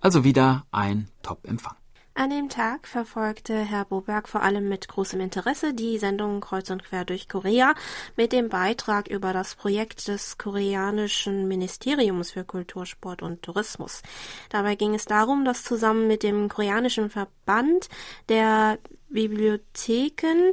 Also 0.00 0.24
wieder 0.24 0.66
ein 0.70 1.08
Top-Empfang. 1.22 1.79
An 2.14 2.28
dem 2.28 2.48
Tag 2.48 2.88
verfolgte 2.88 3.54
Herr 3.54 3.84
Boberg 3.84 4.28
vor 4.28 4.42
allem 4.42 4.68
mit 4.68 4.88
großem 4.88 5.20
Interesse 5.20 5.72
die 5.72 5.96
Sendung 5.96 6.40
Kreuz 6.40 6.68
und 6.68 6.84
Quer 6.84 7.04
durch 7.04 7.28
Korea 7.28 7.74
mit 8.16 8.32
dem 8.32 8.48
Beitrag 8.48 9.08
über 9.08 9.32
das 9.32 9.54
Projekt 9.54 10.08
des 10.08 10.36
koreanischen 10.36 11.46
Ministeriums 11.46 12.32
für 12.32 12.44
Kultur, 12.44 12.84
Sport 12.84 13.22
und 13.22 13.42
Tourismus. 13.42 14.02
Dabei 14.50 14.74
ging 14.74 14.94
es 14.94 15.04
darum, 15.04 15.44
dass 15.44 15.62
zusammen 15.62 16.08
mit 16.08 16.22
dem 16.22 16.48
koreanischen 16.48 17.10
Verband 17.10 17.88
der 18.28 18.78
Bibliotheken 19.10 20.52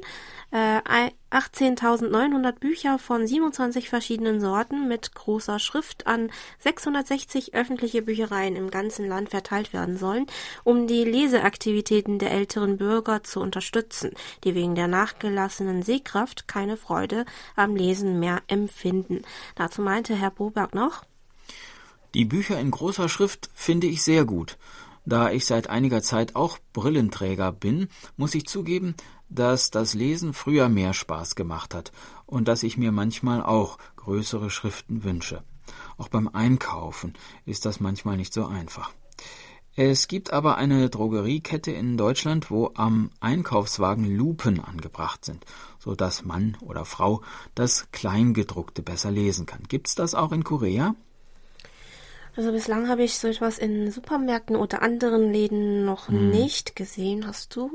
äh, 0.51 0.79
18.900 1.31 2.53
Bücher 2.53 2.99
von 2.99 3.27
27 3.27 3.89
verschiedenen 3.89 4.39
Sorten 4.39 4.87
mit 4.87 5.13
großer 5.13 5.59
Schrift 5.59 6.07
an 6.07 6.31
660 6.59 7.53
öffentliche 7.53 8.01
Büchereien 8.01 8.55
im 8.55 8.69
ganzen 8.69 9.07
Land 9.07 9.29
verteilt 9.29 9.73
werden 9.73 9.97
sollen, 9.97 10.25
um 10.63 10.87
die 10.87 11.03
Leseaktivitäten 11.03 12.19
der 12.19 12.31
älteren 12.31 12.77
Bürger 12.77 13.23
zu 13.23 13.41
unterstützen, 13.41 14.11
die 14.43 14.55
wegen 14.55 14.75
der 14.75 14.87
nachgelassenen 14.87 15.83
Sehkraft 15.83 16.47
keine 16.47 16.77
Freude 16.77 17.25
am 17.55 17.75
Lesen 17.75 18.19
mehr 18.19 18.41
empfinden. 18.47 19.23
Dazu 19.55 19.81
meinte 19.81 20.15
Herr 20.15 20.31
Boberg 20.31 20.73
noch, 20.73 21.03
die 22.13 22.25
Bücher 22.25 22.59
in 22.59 22.71
großer 22.71 23.09
Schrift 23.09 23.49
finde 23.53 23.87
ich 23.87 24.01
sehr 24.01 24.25
gut. 24.25 24.57
Da 25.07 25.31
ich 25.31 25.45
seit 25.45 25.69
einiger 25.69 26.01
Zeit 26.01 26.35
auch 26.35 26.59
Brillenträger 26.73 27.53
bin, 27.53 27.87
muss 28.17 28.35
ich 28.35 28.45
zugeben, 28.45 28.93
dass 29.29 29.71
das 29.71 29.93
Lesen 29.93 30.33
früher 30.33 30.67
mehr 30.67 30.93
Spaß 30.93 31.35
gemacht 31.35 31.73
hat 31.73 31.93
und 32.25 32.49
dass 32.49 32.61
ich 32.61 32.77
mir 32.77 32.91
manchmal 32.91 33.41
auch 33.41 33.77
größere 33.95 34.49
Schriften 34.49 35.05
wünsche. 35.05 35.45
Auch 35.97 36.09
beim 36.09 36.27
Einkaufen 36.27 37.13
ist 37.45 37.65
das 37.65 37.79
manchmal 37.79 38.17
nicht 38.17 38.33
so 38.33 38.47
einfach. 38.47 38.91
Es 39.77 40.09
gibt 40.09 40.33
aber 40.33 40.57
eine 40.57 40.89
Drogeriekette 40.89 41.71
in 41.71 41.95
Deutschland, 41.95 42.51
wo 42.51 42.71
am 42.75 43.09
Einkaufswagen 43.21 44.13
Lupen 44.13 44.59
angebracht 44.59 45.23
sind, 45.23 45.45
so 45.79 45.95
dass 45.95 46.25
Mann 46.25 46.57
oder 46.59 46.83
Frau 46.83 47.21
das 47.55 47.91
Kleingedruckte 47.93 48.81
besser 48.81 49.11
lesen 49.11 49.45
kann. 49.45 49.63
Gibt's 49.69 49.95
das 49.95 50.15
auch 50.15 50.33
in 50.33 50.43
Korea? 50.43 50.95
Also 52.37 52.51
bislang 52.51 52.87
habe 52.87 53.03
ich 53.03 53.17
so 53.17 53.27
etwas 53.27 53.57
in 53.57 53.89
Supermärkten 53.89 54.55
oder 54.55 54.83
anderen 54.83 55.33
Läden 55.33 55.85
noch 55.85 56.07
hm. 56.07 56.29
nicht 56.29 56.75
gesehen. 56.75 57.25
Hast 57.25 57.55
du? 57.55 57.71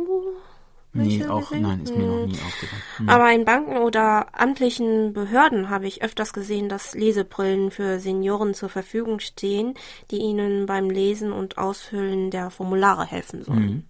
Nee, 0.93 1.27
auch, 1.27 1.49
gesehen? 1.49 1.63
nein, 1.63 1.81
ist 1.83 1.97
mir 1.97 2.05
hm. 2.05 2.07
noch 2.07 2.27
nie 2.27 2.35
aufgefallen. 2.35 2.83
Hm. 2.99 3.09
Aber 3.09 3.33
in 3.33 3.45
Banken 3.45 3.79
oder 3.79 4.39
amtlichen 4.39 5.13
Behörden 5.13 5.69
habe 5.69 5.89
ich 5.89 6.05
öfters 6.05 6.33
gesehen, 6.33 6.69
dass 6.69 6.95
Lesebrillen 6.95 7.73
für 7.73 7.99
Senioren 7.99 8.55
zur 8.55 8.69
Verfügung 8.69 9.19
stehen, 9.19 9.75
die 10.13 10.19
ihnen 10.19 10.67
beim 10.67 10.91
Lesen 10.91 11.33
und 11.33 11.59
Ausfüllen 11.59 12.31
der 12.31 12.51
Formulare 12.51 13.05
helfen 13.05 13.43
sollen. 13.43 13.69
Hm. 13.69 13.85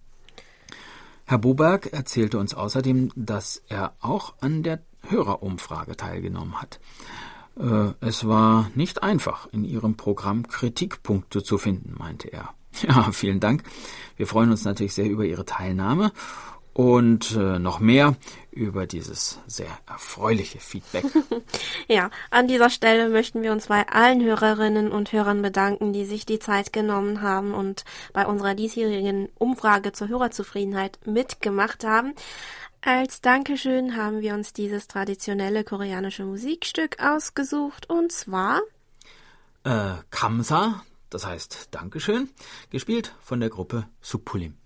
Herr 1.25 1.37
Boberg 1.37 1.93
erzählte 1.93 2.39
uns 2.39 2.55
außerdem, 2.55 3.11
dass 3.15 3.61
er 3.69 3.93
auch 4.01 4.33
an 4.41 4.63
der 4.63 4.79
Hörerumfrage 5.07 5.95
teilgenommen 5.95 6.59
hat. 6.59 6.79
Äh, 7.59 7.93
es 8.01 8.27
war 8.27 8.69
nicht 8.75 9.03
einfach, 9.03 9.47
in 9.51 9.63
Ihrem 9.63 9.95
Programm 9.95 10.47
Kritikpunkte 10.47 11.43
zu 11.43 11.57
finden, 11.57 11.95
meinte 11.97 12.31
er. 12.31 12.53
Ja, 12.87 13.11
vielen 13.11 13.39
Dank. 13.39 13.61
Wir 14.17 14.25
freuen 14.25 14.49
uns 14.49 14.65
natürlich 14.65 14.95
sehr 14.95 15.05
über 15.07 15.25
Ihre 15.25 15.45
Teilnahme 15.45 16.11
und 16.73 17.35
äh, 17.35 17.59
noch 17.59 17.79
mehr 17.79 18.15
über 18.51 18.87
dieses 18.87 19.39
sehr 19.47 19.67
erfreuliche 19.87 20.59
Feedback. 20.59 21.05
ja, 21.87 22.09
an 22.31 22.47
dieser 22.47 22.69
Stelle 22.69 23.09
möchten 23.09 23.43
wir 23.43 23.51
uns 23.51 23.67
bei 23.67 23.87
allen 23.87 24.23
Hörerinnen 24.23 24.91
und 24.91 25.11
Hörern 25.11 25.41
bedanken, 25.41 25.93
die 25.93 26.05
sich 26.05 26.25
die 26.25 26.39
Zeit 26.39 26.73
genommen 26.73 27.21
haben 27.21 27.53
und 27.53 27.85
bei 28.11 28.25
unserer 28.25 28.55
diesjährigen 28.55 29.29
Umfrage 29.37 29.91
zur 29.91 30.07
Hörerzufriedenheit 30.07 30.99
mitgemacht 31.05 31.83
haben. 31.83 32.13
Als 32.85 33.21
Dankeschön 33.21 33.95
haben 33.95 34.19
wir 34.19 34.33
uns 34.33 34.51
dieses 34.51 34.89
traditionelle 34.89 35.63
koreanische 35.63 36.25
Musikstück 36.25 37.01
ausgesucht 37.01 37.89
und 37.89 38.11
zwar 38.11 38.59
äh, 39.63 39.93
Kamsa, 40.09 40.83
das 41.09 41.25
heißt 41.25 41.69
Dankeschön, 41.71 42.29
gespielt 42.71 43.15
von 43.21 43.39
der 43.39 43.49
Gruppe 43.49 43.87
Supulim. 44.01 44.57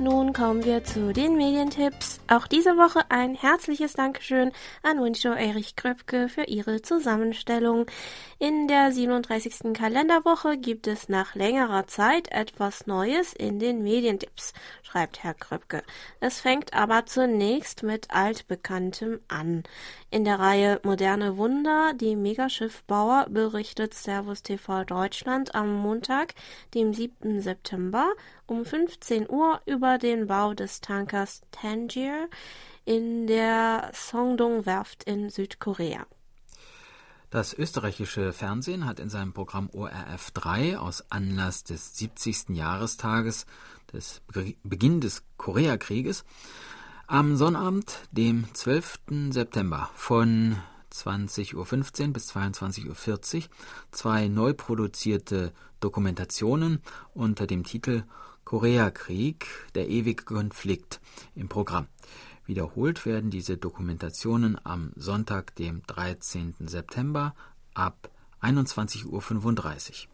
Nun 0.00 0.32
kommen 0.32 0.64
wir 0.64 0.84
zu 0.84 1.12
den 1.12 1.36
Medientipps. 1.36 2.20
Auch 2.28 2.46
diese 2.46 2.76
Woche 2.76 3.00
ein 3.10 3.34
herzliches 3.34 3.94
Dankeschön 3.94 4.52
an 4.82 5.02
Winshow 5.02 5.32
Erich 5.32 5.76
Kröpke 5.76 6.28
für 6.28 6.44
ihre 6.44 6.82
Zusammenstellung. 6.82 7.86
In 8.38 8.68
der 8.68 8.92
37. 8.92 9.72
Kalenderwoche 9.72 10.56
gibt 10.56 10.86
es 10.86 11.08
nach 11.08 11.34
längerer 11.34 11.86
Zeit 11.86 12.30
etwas 12.32 12.86
Neues 12.86 13.32
in 13.32 13.58
den 13.58 13.82
Medientipps, 13.82 14.52
schreibt 14.82 15.22
Herr 15.22 15.34
Kröpke. 15.34 15.82
Es 16.20 16.40
fängt 16.40 16.74
aber 16.74 17.06
zunächst 17.06 17.82
mit 17.82 18.10
altbekanntem 18.10 19.20
an. 19.28 19.62
In 20.10 20.24
der 20.24 20.38
Reihe 20.38 20.80
Moderne 20.82 21.36
Wunder, 21.36 21.92
die 21.94 22.16
Megaschiffbauer, 22.16 23.26
berichtet 23.30 23.94
Servus 23.94 24.42
TV 24.42 24.84
Deutschland 24.84 25.54
am 25.54 25.74
Montag, 25.74 26.34
dem 26.74 26.92
7. 26.92 27.40
September 27.40 28.12
um 28.52 28.66
15 28.66 29.30
Uhr 29.30 29.62
über 29.64 29.96
den 29.96 30.26
Bau 30.26 30.52
des 30.52 30.82
Tankers 30.82 31.40
Tangier 31.52 32.28
in 32.84 33.26
der 33.26 33.90
Songdong-Werft 33.94 35.04
in 35.04 35.30
Südkorea. 35.30 36.06
Das 37.30 37.54
österreichische 37.54 38.34
Fernsehen 38.34 38.84
hat 38.84 39.00
in 39.00 39.08
seinem 39.08 39.32
Programm 39.32 39.70
ORF 39.72 40.32
3 40.32 40.78
aus 40.78 41.02
Anlass 41.10 41.64
des 41.64 41.96
70. 41.96 42.50
Jahrestages 42.50 43.46
des 43.90 44.20
Beginn 44.62 45.00
des 45.00 45.22
Koreakrieges 45.38 46.26
am 47.06 47.36
Sonnabend, 47.36 48.00
dem 48.10 48.52
12. 48.52 49.30
September 49.30 49.88
von 49.94 50.58
20.15 50.92 51.54
Uhr 51.54 52.12
bis 52.12 52.30
22.40 52.30 53.36
Uhr 53.36 53.42
zwei 53.92 54.28
neu 54.28 54.52
produzierte 54.52 55.54
Dokumentationen 55.80 56.82
unter 57.14 57.46
dem 57.46 57.64
Titel 57.64 58.04
Koreakrieg, 58.44 59.46
der 59.74 59.88
ewige 59.88 60.24
Konflikt 60.24 61.00
im 61.34 61.48
Programm. 61.48 61.86
Wiederholt 62.46 63.06
werden 63.06 63.30
diese 63.30 63.56
Dokumentationen 63.56 64.58
am 64.64 64.92
Sonntag, 64.96 65.54
dem 65.56 65.82
13. 65.86 66.54
September 66.66 67.34
ab 67.74 68.10
21.35 68.42 69.06
Uhr. 69.06 70.12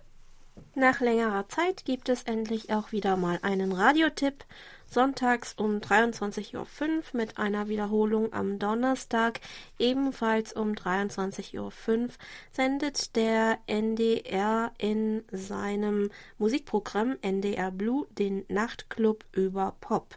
Nach 0.74 1.00
längerer 1.00 1.48
Zeit 1.48 1.84
gibt 1.84 2.08
es 2.08 2.22
endlich 2.24 2.72
auch 2.72 2.92
wieder 2.92 3.16
mal 3.16 3.38
einen 3.42 3.72
Radiotipp. 3.72 4.44
Sonntags 4.90 5.52
um 5.58 5.80
23.05 5.80 6.56
Uhr 6.56 6.66
mit 7.12 7.36
einer 7.36 7.68
Wiederholung 7.68 8.32
am 8.32 8.58
Donnerstag 8.58 9.40
ebenfalls 9.78 10.54
um 10.54 10.72
23.05 10.72 11.58
Uhr 11.58 12.08
sendet 12.52 13.14
der 13.14 13.58
NDR 13.66 14.72
in 14.78 15.24
seinem 15.30 16.10
Musikprogramm 16.38 17.18
NDR 17.20 17.70
Blue 17.70 18.06
den 18.12 18.46
Nachtclub 18.48 19.26
über 19.32 19.76
Pop. 19.80 20.16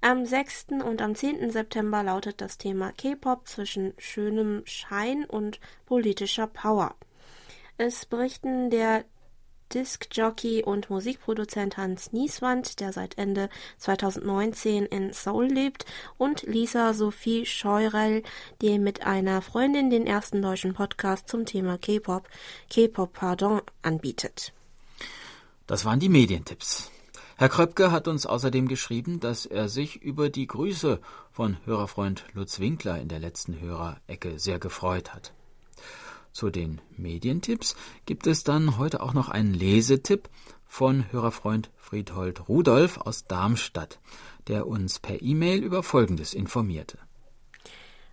Am 0.00 0.24
6. 0.24 0.66
und 0.84 1.02
am 1.02 1.16
10. 1.16 1.50
September 1.50 2.04
lautet 2.04 2.40
das 2.40 2.56
Thema 2.56 2.92
K-Pop 2.92 3.48
zwischen 3.48 3.94
schönem 3.98 4.62
Schein 4.64 5.24
und 5.24 5.58
politischer 5.86 6.46
Power. 6.46 6.94
Es 7.78 8.06
berichten 8.06 8.70
der 8.70 9.04
Disc-Jockey 9.74 10.62
und 10.62 10.88
Musikproduzent 10.88 11.76
Hans 11.76 12.12
Nieswand, 12.12 12.78
der 12.80 12.92
seit 12.92 13.18
Ende 13.18 13.50
2019 13.78 14.86
in 14.86 15.12
Seoul 15.12 15.46
lebt, 15.46 15.84
und 16.16 16.42
Lisa 16.42 16.94
Sophie 16.94 17.44
Scheurell, 17.44 18.22
die 18.62 18.78
mit 18.78 19.04
einer 19.04 19.42
Freundin 19.42 19.90
den 19.90 20.06
ersten 20.06 20.40
deutschen 20.40 20.74
Podcast 20.74 21.28
zum 21.28 21.44
Thema 21.44 21.76
K-Pop, 21.76 22.28
K-Pop 22.70 23.12
Pardon, 23.12 23.60
anbietet. 23.82 24.52
Das 25.66 25.84
waren 25.84 25.98
die 25.98 26.08
Medientipps. 26.08 26.90
Herr 27.36 27.48
Kröpke 27.48 27.90
hat 27.90 28.06
uns 28.06 28.26
außerdem 28.26 28.68
geschrieben, 28.68 29.18
dass 29.18 29.44
er 29.44 29.68
sich 29.68 30.00
über 30.00 30.30
die 30.30 30.46
Grüße 30.46 31.00
von 31.32 31.56
Hörerfreund 31.64 32.24
Lutz 32.32 32.60
Winkler 32.60 33.00
in 33.00 33.08
der 33.08 33.18
letzten 33.18 33.60
Hörerecke 33.60 34.38
sehr 34.38 34.60
gefreut 34.60 35.12
hat. 35.12 35.33
Zu 36.34 36.50
den 36.50 36.80
Medientipps 36.96 37.76
gibt 38.06 38.26
es 38.26 38.42
dann 38.42 38.76
heute 38.76 39.00
auch 39.00 39.14
noch 39.14 39.28
einen 39.28 39.54
Lesetipp 39.54 40.28
von 40.66 41.10
Hörerfreund 41.12 41.70
Friedhold 41.76 42.48
Rudolf 42.48 42.98
aus 42.98 43.28
Darmstadt, 43.28 44.00
der 44.48 44.66
uns 44.66 44.98
per 44.98 45.22
E-Mail 45.22 45.62
über 45.62 45.84
Folgendes 45.84 46.34
informierte. 46.34 46.98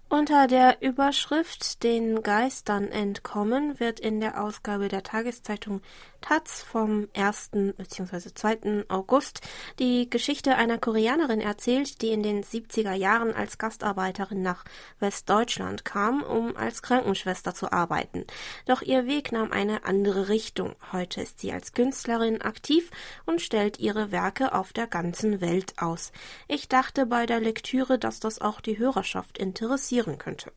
Unter 0.07 0.45
der 0.45 0.83
Überschrift 0.83 1.81
Den 1.81 2.21
Geistern 2.21 2.89
entkommen 2.89 3.79
wird 3.79 3.99
in 3.99 4.19
der 4.19 4.43
Ausgabe 4.43 4.87
der 4.87 5.01
Tageszeitung 5.01 5.81
Taz 6.21 6.63
vom 6.63 7.07
1. 7.13 7.49
bzw. 7.77 8.33
2. 8.33 8.85
August 8.87 9.41
die 9.79 10.09
Geschichte 10.09 10.55
einer 10.55 10.77
Koreanerin 10.77 11.41
erzählt, 11.41 12.01
die 12.01 12.09
in 12.09 12.23
den 12.23 12.43
70er 12.43 12.93
Jahren 12.93 13.33
als 13.33 13.57
Gastarbeiterin 13.57 14.41
nach 14.41 14.63
Westdeutschland 14.99 15.83
kam, 15.83 16.21
um 16.23 16.55
als 16.55 16.81
Krankenschwester 16.81 17.53
zu 17.53 17.71
arbeiten. 17.71 18.25
Doch 18.65 18.81
ihr 18.81 19.07
Weg 19.07 19.31
nahm 19.31 19.51
eine 19.51 19.83
andere 19.85 20.29
Richtung. 20.29 20.75
Heute 20.91 21.21
ist 21.21 21.39
sie 21.39 21.51
als 21.51 21.73
Künstlerin 21.73 22.41
aktiv 22.41 22.89
und 23.25 23.41
stellt 23.41 23.79
ihre 23.79 24.11
Werke 24.11 24.53
auf 24.53 24.73
der 24.73 24.87
ganzen 24.87 25.41
Welt 25.41 25.73
aus. 25.77 26.11
Ich 26.47 26.69
dachte 26.69 27.05
bei 27.07 27.25
der 27.25 27.39
Lektüre, 27.39 27.97
dass 27.97 28.19
das 28.19 28.39
auch 28.39 28.61
die 28.61 28.77
Hörerschaft 28.77 29.37
interessieren 29.37 30.17
könnte. 30.17 30.51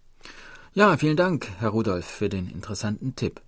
Ja, 0.75 0.97
vielen 0.97 1.17
Dank, 1.17 1.49
Herr 1.61 1.71
Rudolf, 1.71 2.05
für 2.05 2.29
den 2.29 2.49
interessanten 2.49 3.15
Tipp. 3.15 3.41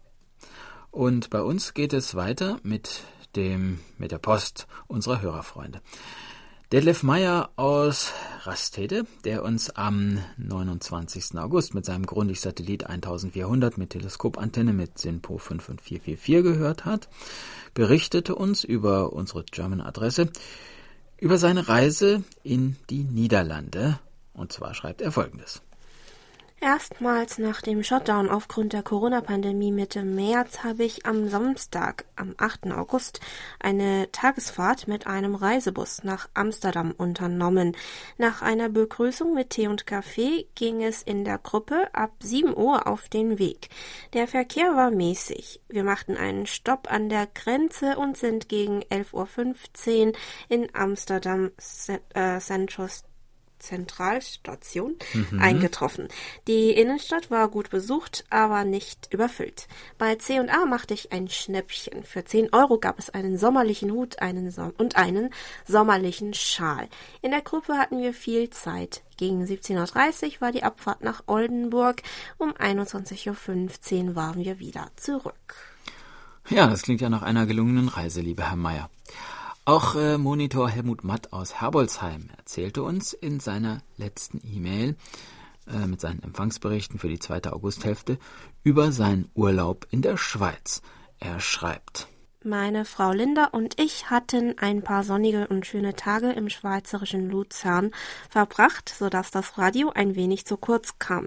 Und 0.97 1.29
bei 1.29 1.43
uns 1.43 1.75
geht 1.75 1.93
es 1.93 2.15
weiter 2.15 2.59
mit 2.63 3.03
dem, 3.37 3.81
mit 3.99 4.13
der 4.13 4.19
Post 4.19 4.67
unserer 4.87 5.21
Hörerfreunde. 5.21 5.83
Detlef 6.73 7.03
Meyer 7.03 7.51
aus 7.57 8.15
Rastede, 8.45 9.05
der 9.27 9.43
uns 9.43 9.69
am 9.69 10.19
29. 10.39 11.37
August 11.37 11.75
mit 11.75 11.85
seinem 11.85 12.07
Grundig-Satellit 12.07 12.87
1400 12.87 13.77
mit 13.77 13.91
Teleskopantenne 13.91 14.73
mit 14.73 14.97
SINPO 14.97 15.37
55444 15.37 16.43
gehört 16.43 16.87
hat, 16.87 17.11
berichtete 17.75 18.35
uns 18.35 18.65
über 18.65 19.13
unsere 19.13 19.45
German-Adresse 19.45 20.31
über 21.19 21.37
seine 21.37 21.69
Reise 21.69 22.25
in 22.43 22.77
die 22.89 23.05
Niederlande. 23.05 23.99
Und 24.33 24.51
zwar 24.51 24.73
schreibt 24.73 25.03
er 25.03 25.13
folgendes. 25.13 25.61
Erstmals 26.59 27.37
nach 27.37 27.61
dem 27.61 27.83
Shutdown 27.83 28.31
aufgrund 28.31 28.73
der 28.73 28.83
Corona-Pandemie 28.83 29.73
Mitte 29.73 30.03
März 30.03 30.65
habe 30.65 30.85
ich 30.85 31.05
am 31.05 31.29
Samstag, 31.29 32.07
am 32.17 32.35
8. 32.39 32.73
August, 32.73 33.21
eine 33.61 34.11
Tagesfahrt 34.11 34.89
mit 34.89 35.07
einem 35.07 35.35
Reisebus 35.35 36.03
nach 36.03 36.31
Amsterdam 36.33 36.95
unternommen. 36.97 37.77
Nach 38.17 38.41
einer 38.41 38.71
Begrüßung 38.71 39.35
mit 39.35 39.51
Tee 39.51 39.69
und 39.69 39.87
Kaffee 39.87 40.47
ging 40.55 40.83
es 40.83 41.03
in 41.03 41.27
der 41.27 41.37
Gruppe 41.37 41.91
ab 41.93 42.13
7 42.21 42.57
Uhr 42.57 42.87
auf 42.87 43.11
den 43.11 43.39
Weg. 43.39 43.69
Der 44.15 44.27
Verkehr 44.27 44.75
war 44.75 44.91
mäßig. 44.91 45.61
Wir 45.69 45.85
machten 45.85 46.17
einen 46.17 46.47
Stopp 46.47 46.91
an 46.91 47.11
der 47.11 47.27
Grenze 47.27 47.99
und 47.99 48.17
sind 48.17 48.49
gegen 48.49 48.81
11.15 48.85 50.07
Uhr 50.07 50.13
in 50.49 50.75
Amsterdam 50.75 51.51
äh, 52.15 52.41
Central 52.41 52.89
Zentralstation 53.59 54.97
mhm. 55.13 55.41
eingetroffen. 55.41 56.09
Die 56.47 56.71
Innenstadt 56.71 57.31
war 57.31 57.49
gut 57.49 57.71
besucht, 57.71 58.25
aber 58.31 58.65
nicht 58.65 59.13
überfüllt. 59.13 59.69
Bei 59.99 60.15
C&A 60.17 60.67
machte 60.67 60.95
ich 60.95 61.13
ein 61.13 61.29
Schnäppchen. 61.29 62.05
Für 62.05 62.25
10 62.25 62.53
Euro 62.53 62.79
gab 62.79 62.99
es 62.99 63.11
einen 63.11 63.39
sommerlichen 63.39 63.93
Hut 63.93 64.19
einen 64.21 64.51
Som 64.51 64.73
und 64.79 64.97
einen 64.97 65.31
sommerlichen 65.67 66.35
Schal. 66.35 66.89
In 67.23 67.31
der 67.31 67.43
Gruppe 67.43 67.79
hatten 67.79 68.01
wir 68.01 68.13
viel 68.13 68.51
Zeit. 68.51 69.03
Gegen 69.17 69.45
17.30 69.45 70.27
Uhr 70.27 70.41
war 70.41 70.53
die 70.53 70.63
Abfahrt 70.63 71.03
nach 71.03 71.23
Oldenburg. 71.27 72.03
Um 72.39 72.53
21.15 72.53 74.09
Uhr 74.09 74.17
waren 74.17 74.45
wir 74.45 74.59
wieder 74.59 74.91
zurück. 74.97 75.55
Ja, 76.49 76.67
das 76.67 76.83
klingt 76.83 77.01
ja 77.01 77.09
nach 77.09 77.23
einer 77.23 77.47
gelungenen 77.47 77.89
Reise, 77.89 78.21
lieber 78.21 78.49
Herr 78.49 78.57
Meier. 78.57 78.89
Auch 79.69 79.97
äh, 79.97 80.17
Monitor 80.17 80.69
Helmut 80.69 81.03
Matt 81.03 81.33
aus 81.33 81.61
Herbolzheim 81.61 82.31
erzählte 82.37 82.85
uns 82.85 83.13
in 83.13 83.41
seiner 83.41 83.83
letzten 83.97 84.41
E-Mail 84.45 84.95
äh, 85.67 85.89
mit 85.89 86.01
seinen 86.01 86.23
Empfangsberichten 86.23 87.01
für 87.01 87.09
die 87.09 87.19
zweite 87.19 87.53
Augusthälfte 87.53 88.21
über 88.63 88.93
seinen 88.93 89.29
Urlaub 89.35 89.89
in 89.91 90.03
der 90.03 90.19
Schweiz. 90.19 90.83
Er 91.19 91.41
schreibt 91.41 92.07
meine 92.47 92.85
Frau 92.85 93.11
Linda 93.11 93.47
und 93.47 93.79
ich 93.81 94.09
hatten 94.09 94.57
ein 94.59 94.83
paar 94.83 95.03
sonnige 95.03 95.49
und 95.49 95.67
schöne 95.67 95.95
Tage 95.95 96.31
im 96.31 96.49
schweizerischen 96.49 97.29
Luzern 97.29 97.91
verbracht, 98.31 98.89
so 98.89 99.09
dass 99.09 99.31
das 99.31 99.59
Radio 99.59 99.91
ein 99.91 100.15
wenig 100.15 100.47
zu 100.47 100.57
kurz 100.57 100.99
kam. 100.99 101.27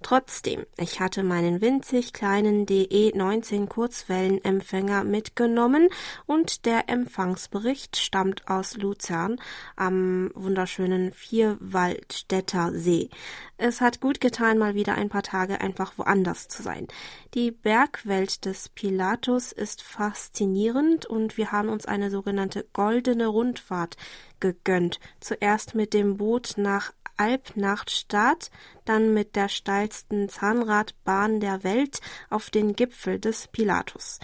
Trotzdem, 0.00 0.64
ich 0.76 1.00
hatte 1.00 1.24
meinen 1.24 1.60
winzig 1.60 2.12
kleinen 2.12 2.66
DE19 2.66 3.66
Kurzwellenempfänger 3.66 5.02
mitgenommen 5.02 5.88
und 6.24 6.66
der 6.66 6.88
Empfangsbericht 6.88 7.96
stammt 7.96 8.46
aus 8.48 8.76
Luzern 8.76 9.40
am 9.74 10.30
wunderschönen 10.34 11.10
Vierwaldstätter 11.10 12.70
See. 12.74 13.10
Es 13.56 13.80
hat 13.80 14.00
gut 14.00 14.20
getan, 14.20 14.56
mal 14.56 14.76
wieder 14.76 14.94
ein 14.94 15.08
paar 15.08 15.24
Tage 15.24 15.60
einfach 15.60 15.98
woanders 15.98 16.46
zu 16.46 16.62
sein. 16.62 16.86
Die 17.34 17.50
Bergwelt 17.50 18.44
des 18.44 18.68
Pilatus 18.68 19.50
ist 19.50 19.82
faszinierend 19.82 21.06
und 21.06 21.36
wir 21.36 21.50
haben 21.50 21.68
uns 21.68 21.86
eine 21.86 22.10
sogenannte 22.10 22.64
goldene 22.72 23.26
Rundfahrt 23.26 23.96
gegönnt. 24.38 25.00
Zuerst 25.20 25.74
mit 25.74 25.92
dem 25.92 26.18
Boot 26.18 26.54
nach 26.56 26.92
Alpnachtstadt 27.18 28.50
dann 28.84 29.12
mit 29.12 29.36
der 29.36 29.48
steilsten 29.48 30.28
Zahnradbahn 30.28 31.40
der 31.40 31.62
Welt 31.62 32.00
auf 32.30 32.48
den 32.48 32.74
Gipfel 32.74 33.18
des 33.18 33.48
Pilatus. 33.48 34.18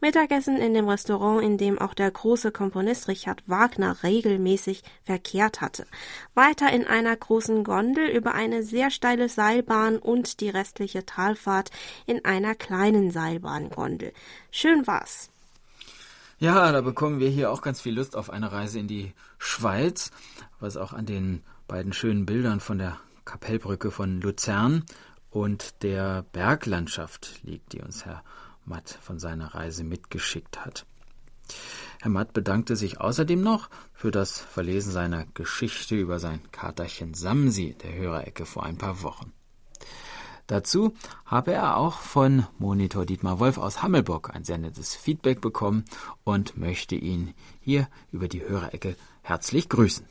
Mittagessen 0.00 0.58
in 0.58 0.74
dem 0.74 0.88
Restaurant, 0.88 1.42
in 1.42 1.56
dem 1.56 1.78
auch 1.78 1.94
der 1.94 2.10
große 2.10 2.52
Komponist 2.52 3.08
Richard 3.08 3.48
Wagner 3.48 4.02
regelmäßig 4.02 4.82
verkehrt 5.02 5.60
hatte. 5.60 5.86
Weiter 6.34 6.70
in 6.72 6.86
einer 6.86 7.16
großen 7.16 7.64
Gondel 7.64 8.08
über 8.08 8.34
eine 8.34 8.62
sehr 8.62 8.90
steile 8.90 9.28
Seilbahn 9.28 9.98
und 9.98 10.40
die 10.40 10.50
restliche 10.50 11.06
Talfahrt 11.06 11.70
in 12.06 12.24
einer 12.24 12.54
kleinen 12.54 13.10
Seilbahngondel. 13.10 14.12
Schön 14.50 14.86
war's. 14.86 15.30
Ja, 16.40 16.72
da 16.72 16.80
bekommen 16.80 17.20
wir 17.20 17.28
hier 17.28 17.50
auch 17.50 17.60
ganz 17.60 17.82
viel 17.82 17.94
Lust 17.94 18.16
auf 18.16 18.30
eine 18.30 18.50
Reise 18.50 18.78
in 18.78 18.88
die 18.88 19.12
Schweiz, 19.38 20.10
was 20.58 20.78
auch 20.78 20.94
an 20.94 21.04
den 21.04 21.42
beiden 21.70 21.92
schönen 21.92 22.26
Bildern 22.26 22.58
von 22.58 22.78
der 22.78 22.98
Kapellbrücke 23.24 23.92
von 23.92 24.20
Luzern 24.20 24.84
und 25.30 25.84
der 25.84 26.24
Berglandschaft 26.32 27.44
liegt, 27.44 27.72
die 27.72 27.80
uns 27.80 28.04
Herr 28.04 28.24
Matt 28.64 28.98
von 29.00 29.20
seiner 29.20 29.54
Reise 29.54 29.84
mitgeschickt 29.84 30.66
hat. 30.66 30.84
Herr 32.00 32.10
Matt 32.10 32.32
bedankte 32.32 32.74
sich 32.74 33.00
außerdem 33.00 33.40
noch 33.40 33.70
für 33.92 34.10
das 34.10 34.40
Verlesen 34.40 34.90
seiner 34.90 35.26
Geschichte 35.26 35.94
über 35.94 36.18
sein 36.18 36.40
Katerchen 36.50 37.14
Samsi 37.14 37.76
der 37.80 37.94
Hörerecke 37.94 38.46
vor 38.46 38.64
ein 38.64 38.76
paar 38.76 39.04
Wochen. 39.04 39.32
Dazu 40.48 40.94
habe 41.24 41.52
er 41.52 41.76
auch 41.76 42.00
von 42.00 42.48
Monitor 42.58 43.06
Dietmar 43.06 43.38
Wolf 43.38 43.58
aus 43.58 43.80
Hammelburg 43.80 44.34
ein 44.34 44.42
sehr 44.42 44.58
nettes 44.58 44.96
Feedback 44.96 45.40
bekommen 45.40 45.84
und 46.24 46.56
möchte 46.56 46.96
ihn 46.96 47.32
hier 47.60 47.86
über 48.10 48.26
die 48.26 48.42
Hörerecke 48.42 48.96
herzlich 49.22 49.68
grüßen. 49.68 50.04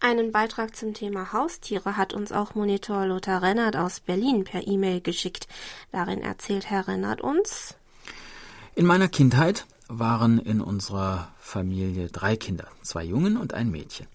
Einen 0.00 0.30
Beitrag 0.30 0.76
zum 0.76 0.92
Thema 0.92 1.32
Haustiere 1.32 1.96
hat 1.96 2.12
uns 2.12 2.30
auch 2.30 2.54
Monitor 2.54 3.06
Lothar 3.06 3.42
Rennert 3.42 3.76
aus 3.76 4.00
Berlin 4.00 4.44
per 4.44 4.66
E-Mail 4.66 5.00
geschickt. 5.00 5.48
Darin 5.90 6.20
erzählt 6.20 6.68
Herr 6.68 6.86
Rennert 6.86 7.22
uns. 7.22 7.74
In 8.74 8.84
meiner 8.84 9.08
Kindheit 9.08 9.66
waren 9.88 10.38
in 10.38 10.60
unserer 10.60 11.32
Familie 11.38 12.08
drei 12.08 12.36
Kinder, 12.36 12.68
zwei 12.82 13.04
Jungen 13.04 13.38
und 13.38 13.54
ein 13.54 13.70
Mädchen. 13.70 14.06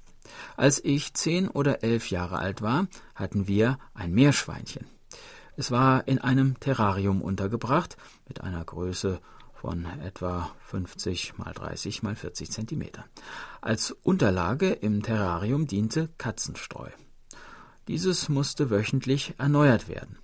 Als 0.56 0.84
ich 0.84 1.14
zehn 1.16 1.48
oder 1.48 1.84
elf 1.84 2.12
Jahre 2.12 2.38
alt 2.38 2.62
war, 2.62 2.88
hatten 3.16 3.48
wir 3.48 3.80
ein 3.96 4.12
Meerschweinchen. 4.12 4.86
Es 5.58 5.72
war 5.72 6.08
in 6.08 6.20
einem 6.20 6.60
Terrarium 6.60 7.22
untergebracht 7.22 7.98
mit 8.28 8.42
einer 8.42 8.64
Größe 8.64 9.20
von 9.62 9.86
etwa 10.02 10.50
50 10.66 11.38
mal 11.38 11.54
30 11.54 12.02
mal 12.02 12.16
40 12.16 12.50
Zentimeter. 12.50 13.06
Als 13.62 13.92
Unterlage 13.92 14.72
im 14.72 15.04
Terrarium 15.04 15.68
diente 15.68 16.10
Katzenstreu. 16.18 16.90
Dieses 17.88 18.28
musste 18.28 18.72
wöchentlich 18.72 19.36
erneuert 19.38 19.88
werden. 19.88 20.18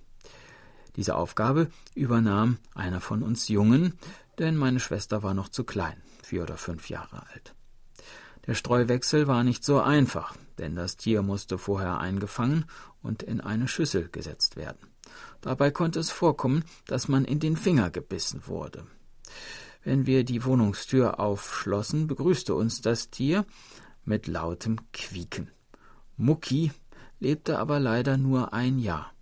Diese 0.96 1.14
Aufgabe 1.14 1.70
übernahm 1.94 2.58
einer 2.74 3.00
von 3.00 3.22
uns 3.22 3.46
Jungen, 3.46 3.96
denn 4.40 4.56
meine 4.56 4.80
Schwester 4.80 5.22
war 5.22 5.34
noch 5.34 5.48
zu 5.48 5.62
klein, 5.62 6.02
vier 6.24 6.42
oder 6.42 6.56
fünf 6.56 6.88
Jahre 6.88 7.24
alt. 7.32 7.54
Der 8.48 8.54
Streuwechsel 8.54 9.28
war 9.28 9.44
nicht 9.44 9.64
so 9.64 9.80
einfach, 9.80 10.34
denn 10.58 10.74
das 10.74 10.96
Tier 10.96 11.22
musste 11.22 11.58
vorher 11.58 12.00
eingefangen 12.00 12.64
und 13.02 13.22
in 13.22 13.40
eine 13.40 13.68
Schüssel 13.68 14.08
gesetzt 14.08 14.56
werden. 14.56 14.88
Dabei 15.42 15.70
konnte 15.70 16.00
es 16.00 16.10
vorkommen, 16.10 16.64
dass 16.88 17.06
man 17.06 17.24
in 17.24 17.38
den 17.38 17.56
Finger 17.56 17.90
gebissen 17.90 18.42
wurde. 18.48 18.84
Wenn 19.84 20.06
wir 20.06 20.24
die 20.24 20.44
Wohnungstür 20.44 21.20
aufschlossen, 21.20 22.06
begrüßte 22.06 22.54
uns 22.54 22.80
das 22.80 23.10
Tier 23.10 23.46
mit 24.04 24.26
lautem 24.26 24.78
Quieken. 24.92 25.50
Mucki 26.16 26.72
lebte 27.20 27.58
aber 27.58 27.80
leider 27.80 28.16
nur 28.16 28.52
ein 28.52 28.78
Jahr. 28.78 29.12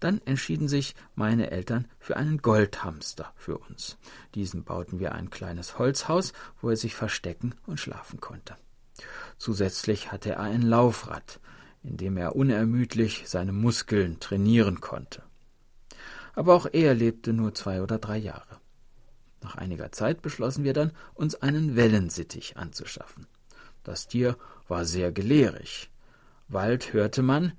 Dann 0.00 0.20
entschieden 0.26 0.68
sich 0.68 0.94
meine 1.14 1.50
Eltern 1.50 1.86
für 1.98 2.16
einen 2.16 2.38
Goldhamster 2.38 3.32
für 3.36 3.58
uns. 3.58 3.96
Diesen 4.34 4.64
bauten 4.64 4.98
wir 4.98 5.12
ein 5.12 5.30
kleines 5.30 5.78
Holzhaus, 5.78 6.32
wo 6.60 6.70
er 6.70 6.76
sich 6.76 6.94
verstecken 6.94 7.54
und 7.66 7.80
schlafen 7.80 8.20
konnte. 8.20 8.56
Zusätzlich 9.38 10.12
hatte 10.12 10.30
er 10.30 10.40
ein 10.40 10.62
Laufrad, 10.62 11.40
in 11.82 11.96
dem 11.96 12.16
er 12.16 12.36
unermüdlich 12.36 13.24
seine 13.26 13.52
Muskeln 13.52 14.20
trainieren 14.20 14.80
konnte. 14.80 15.22
Aber 16.34 16.54
auch 16.54 16.66
er 16.72 16.94
lebte 16.94 17.32
nur 17.32 17.54
zwei 17.54 17.80
oder 17.80 17.98
drei 17.98 18.18
Jahre. 18.18 18.60
Nach 19.44 19.56
einiger 19.56 19.92
Zeit 19.92 20.22
beschlossen 20.22 20.64
wir 20.64 20.72
dann, 20.72 20.92
uns 21.12 21.34
einen 21.34 21.76
Wellensittich 21.76 22.56
anzuschaffen. 22.56 23.26
Das 23.84 24.08
Tier 24.08 24.38
war 24.68 24.86
sehr 24.86 25.12
gelehrig. 25.12 25.90
Bald 26.48 26.94
hörte 26.94 27.20
man, 27.20 27.52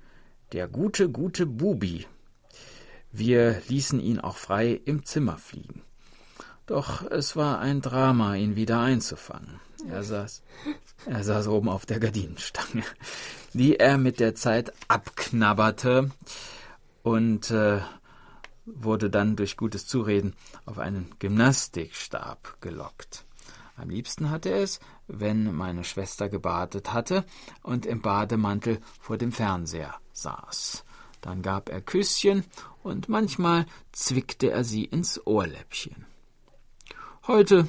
der 0.50 0.66
gute, 0.66 1.08
gute 1.08 1.46
Bubi. 1.46 2.04
Wir 3.12 3.62
ließen 3.68 4.00
ihn 4.00 4.18
auch 4.18 4.36
frei 4.36 4.80
im 4.84 5.04
Zimmer 5.06 5.38
fliegen. 5.38 5.82
Doch 6.66 7.08
es 7.08 7.36
war 7.36 7.60
ein 7.60 7.80
Drama, 7.82 8.34
ihn 8.34 8.56
wieder 8.56 8.80
einzufangen. 8.80 9.60
Er 9.88 10.02
saß, 10.02 10.42
er 11.06 11.22
saß 11.22 11.46
oben 11.46 11.68
auf 11.68 11.86
der 11.86 12.00
Gardinenstange, 12.00 12.82
die 13.52 13.78
er 13.78 13.96
mit 13.96 14.18
der 14.18 14.34
Zeit 14.34 14.72
abknabberte 14.88 16.10
und 17.04 17.52
äh, 17.52 17.78
wurde 18.66 19.10
dann 19.10 19.36
durch 19.36 19.56
gutes 19.56 19.86
Zureden 19.86 20.34
auf 20.64 20.78
einen 20.78 21.14
Gymnastikstab 21.18 22.60
gelockt. 22.60 23.24
Am 23.76 23.90
liebsten 23.90 24.30
hatte 24.30 24.50
er 24.50 24.62
es, 24.62 24.80
wenn 25.06 25.54
meine 25.54 25.84
Schwester 25.84 26.28
gebadet 26.28 26.92
hatte 26.92 27.24
und 27.62 27.86
im 27.86 28.00
Bademantel 28.00 28.80
vor 29.00 29.18
dem 29.18 29.32
Fernseher 29.32 29.94
saß. 30.12 30.84
Dann 31.20 31.42
gab 31.42 31.68
er 31.68 31.80
Küsschen 31.80 32.44
und 32.82 33.08
manchmal 33.08 33.66
zwickte 33.92 34.50
er 34.50 34.64
sie 34.64 34.84
ins 34.84 35.24
Ohrläppchen. 35.26 36.06
Heute 37.26 37.68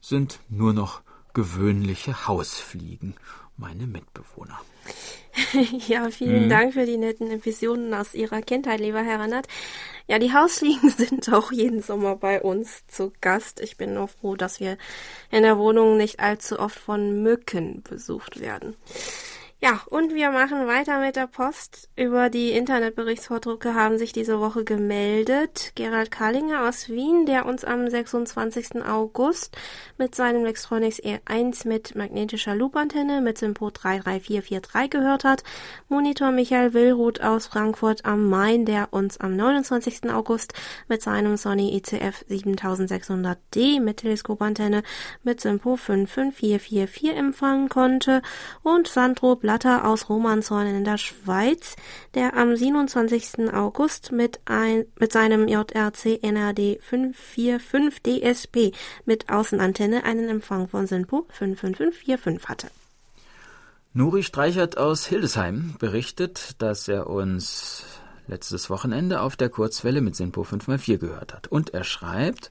sind 0.00 0.40
nur 0.48 0.72
noch 0.72 1.02
gewöhnliche 1.34 2.26
Hausfliegen 2.28 3.14
meine 3.56 3.86
Mitbewohner. 3.86 4.60
Ja, 5.86 6.10
vielen 6.10 6.44
mhm. 6.44 6.48
Dank 6.50 6.72
für 6.74 6.86
die 6.86 6.96
netten 6.96 7.30
Episoden 7.30 7.92
aus 7.94 8.14
Ihrer 8.14 8.42
Kindheit, 8.42 8.80
lieber 8.80 9.02
Herr 9.02 9.20
Rennert. 9.20 9.48
Ja, 10.06 10.18
die 10.18 10.32
Hausfliegen 10.32 10.90
sind 10.96 11.32
auch 11.32 11.52
jeden 11.52 11.82
Sommer 11.82 12.16
bei 12.16 12.40
uns 12.40 12.86
zu 12.86 13.12
Gast. 13.20 13.60
Ich 13.60 13.76
bin 13.76 13.94
nur 13.94 14.08
froh, 14.08 14.36
dass 14.36 14.60
wir 14.60 14.76
in 15.30 15.42
der 15.42 15.58
Wohnung 15.58 15.96
nicht 15.96 16.20
allzu 16.20 16.58
oft 16.58 16.78
von 16.78 17.22
Mücken 17.22 17.82
besucht 17.82 18.40
werden. 18.40 18.76
Ja, 19.64 19.80
und 19.90 20.12
wir 20.12 20.32
machen 20.32 20.66
weiter 20.66 20.98
mit 20.98 21.14
der 21.14 21.28
Post. 21.28 21.88
Über 21.94 22.30
die 22.30 22.50
Internetberichtsvordrucke 22.50 23.76
haben 23.76 23.96
sich 23.96 24.12
diese 24.12 24.40
Woche 24.40 24.64
gemeldet 24.64 25.70
Gerald 25.76 26.10
Kallinger 26.10 26.68
aus 26.68 26.88
Wien, 26.88 27.26
der 27.26 27.46
uns 27.46 27.64
am 27.64 27.88
26. 27.88 28.84
August 28.84 29.56
mit 29.98 30.16
seinem 30.16 30.42
Lextronics 30.42 31.00
E1 31.00 31.68
mit 31.68 31.94
magnetischer 31.94 32.56
Loopantenne 32.56 33.20
mit 33.20 33.38
Simpo 33.38 33.70
33443 33.70 34.90
gehört 34.90 35.22
hat. 35.22 35.44
Monitor 35.88 36.32
Michael 36.32 36.74
Willruth 36.74 37.20
aus 37.20 37.46
Frankfurt 37.46 38.04
am 38.04 38.28
Main, 38.28 38.64
der 38.64 38.88
uns 38.90 39.20
am 39.20 39.36
29. 39.36 40.10
August 40.10 40.54
mit 40.88 41.02
seinem 41.02 41.36
Sony 41.36 41.76
ECF 41.76 42.24
7600D 42.28 43.80
mit 43.80 43.98
Teleskopantenne 43.98 44.82
mit 45.22 45.40
Simpo 45.40 45.76
55444 45.76 47.16
empfangen 47.16 47.68
konnte 47.68 48.22
und 48.64 48.88
Sandro 48.88 49.36
Bla 49.36 49.51
Blatter 49.52 49.84
aus 49.86 50.08
Romanshorn 50.08 50.66
in 50.66 50.82
der 50.82 50.96
Schweiz, 50.96 51.76
der 52.14 52.38
am 52.38 52.56
27. 52.56 53.52
August 53.52 54.10
mit, 54.10 54.40
ein, 54.46 54.86
mit 54.98 55.12
seinem 55.12 55.46
JRC 55.46 56.22
NRD 56.22 56.80
545 56.80 58.00
DSP 58.02 58.72
mit 59.04 59.28
Außenantenne 59.28 60.04
einen 60.04 60.30
Empfang 60.30 60.68
von 60.68 60.86
SINPO 60.86 61.26
55545 61.28 62.48
hatte. 62.48 62.68
Nuri 63.92 64.22
Streichert 64.22 64.78
aus 64.78 65.04
Hildesheim 65.04 65.74
berichtet, 65.78 66.54
dass 66.56 66.88
er 66.88 67.08
uns 67.08 67.84
letztes 68.28 68.70
Wochenende 68.70 69.20
auf 69.20 69.36
der 69.36 69.50
Kurzwelle 69.50 70.00
mit 70.00 70.16
SINPO 70.16 70.44
5x4 70.44 70.96
gehört 70.96 71.34
hat. 71.34 71.48
Und 71.48 71.74
er 71.74 71.84
schreibt, 71.84 72.50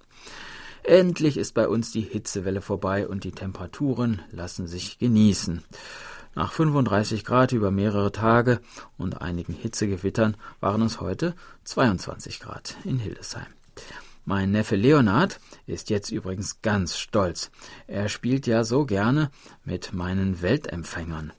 Endlich 0.84 1.38
ist 1.38 1.54
bei 1.54 1.68
uns 1.68 1.92
die 1.92 2.02
Hitzewelle 2.02 2.62
vorbei 2.62 3.08
und 3.08 3.24
die 3.24 3.32
Temperaturen 3.32 4.22
lassen 4.32 4.68
sich 4.68 4.98
genießen. 4.98 5.64
Nach 6.34 6.54
35 6.54 7.26
Grad 7.26 7.52
über 7.52 7.72
mehrere 7.72 8.12
Tage 8.12 8.62
und 8.98 9.22
einigen 9.22 9.54
Hitzegewittern 9.54 10.38
waren 10.62 10.82
es 10.82 11.02
heute 11.02 11.36
22 11.66 12.40
Grad 12.40 12.78
in 12.86 13.00
Hildesheim. 13.00 13.48
Mein 14.24 14.52
Neffe 14.52 14.78
Leonard 14.78 15.40
ist 15.68 15.90
jetzt 15.90 16.10
übrigens 16.10 16.62
ganz 16.62 16.98
stolz. 16.98 17.52
Er 17.88 18.08
spielt 18.08 18.48
ja 18.48 18.64
so 18.64 18.86
gerne 18.86 19.30
mit 19.66 19.94
meinen 19.94 20.42
Weltempfängern. 20.42 21.34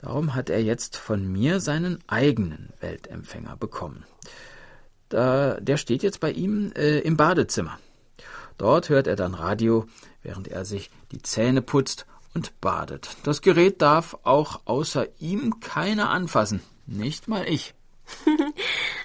Darum 0.00 0.34
hat 0.34 0.50
er 0.50 0.62
jetzt 0.62 0.96
von 0.96 1.26
mir 1.26 1.58
seinen 1.58 1.98
eigenen 2.06 2.72
Weltempfänger 2.80 3.56
bekommen. 3.56 4.04
Da, 5.08 5.58
der 5.60 5.76
steht 5.78 6.02
jetzt 6.02 6.20
bei 6.20 6.30
ihm 6.30 6.72
äh, 6.76 7.00
im 7.00 7.16
Badezimmer. 7.16 7.78
Dort 8.56 8.88
hört 8.88 9.06
er 9.06 9.16
dann 9.16 9.34
Radio, 9.34 9.86
während 10.22 10.46
er 10.48 10.64
sich 10.64 10.90
die 11.10 11.22
Zähne 11.22 11.62
putzt 11.62 12.06
und 12.34 12.60
badet. 12.60 13.16
Das 13.24 13.42
Gerät 13.42 13.82
darf 13.82 14.18
auch 14.22 14.60
außer 14.64 15.06
ihm 15.18 15.60
keiner 15.60 16.10
anfassen, 16.10 16.62
nicht 16.86 17.28
mal 17.28 17.46
ich. 17.48 17.74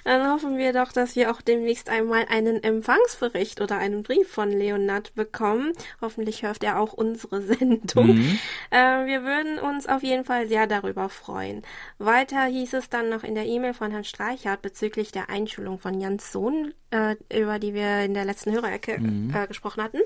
Dann 0.04 0.30
hoffen 0.30 0.58
wir 0.58 0.72
doch, 0.72 0.92
dass 0.92 1.16
wir 1.16 1.30
auch 1.30 1.40
demnächst 1.40 1.88
einmal 1.88 2.26
einen 2.28 2.62
Empfangsbericht 2.62 3.60
oder 3.60 3.78
einen 3.78 4.02
Brief 4.02 4.28
von 4.30 4.50
Leonard 4.50 5.14
bekommen. 5.14 5.72
Hoffentlich 6.00 6.42
hört 6.42 6.62
er 6.64 6.80
auch 6.80 6.92
unsere 6.92 7.42
Sendung. 7.58 8.16
Mhm. 8.16 8.38
Äh, 8.70 9.06
wir 9.06 9.22
würden 9.24 9.58
uns 9.58 9.86
auf 9.86 10.02
jeden 10.02 10.24
Fall 10.24 10.48
sehr 10.48 10.66
darüber 10.66 11.08
freuen. 11.08 11.62
Weiter 11.98 12.44
hieß 12.44 12.74
es 12.74 12.88
dann 12.88 13.08
noch 13.08 13.24
in 13.24 13.34
der 13.34 13.46
E-Mail 13.46 13.74
von 13.74 13.90
Herrn 13.90 14.04
Streichert 14.04 14.62
bezüglich 14.62 15.12
der 15.12 15.30
Einschulung 15.30 15.78
von 15.78 16.00
Jans 16.00 16.32
Sohn, 16.32 16.74
äh, 16.90 17.16
über 17.34 17.58
die 17.58 17.74
wir 17.74 18.00
in 18.02 18.14
der 18.14 18.24
letzten 18.24 18.52
Hörerecke 18.52 18.98
mhm. 18.98 19.34
äh, 19.34 19.46
gesprochen 19.46 19.82
hatten. 19.82 20.00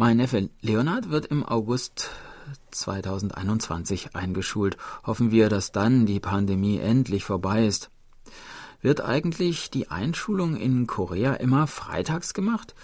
Mein 0.00 0.16
Neffe 0.16 0.48
Leonard 0.62 1.10
wird 1.10 1.26
im 1.26 1.44
August 1.44 2.08
2021 2.70 4.16
eingeschult. 4.16 4.78
Hoffen 5.04 5.30
wir, 5.30 5.50
dass 5.50 5.72
dann 5.72 6.06
die 6.06 6.20
Pandemie 6.20 6.78
endlich 6.78 7.26
vorbei 7.26 7.66
ist. 7.66 7.90
Wird 8.80 9.02
eigentlich 9.02 9.68
die 9.68 9.90
Einschulung 9.90 10.56
in 10.56 10.86
Korea 10.86 11.34
immer 11.34 11.66
freitags 11.66 12.32
gemacht? 12.32 12.74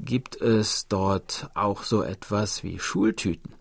Gibt 0.00 0.34
es 0.40 0.88
dort 0.88 1.48
auch 1.54 1.84
so 1.84 2.02
etwas 2.02 2.64
wie 2.64 2.80
Schultüten? 2.80 3.54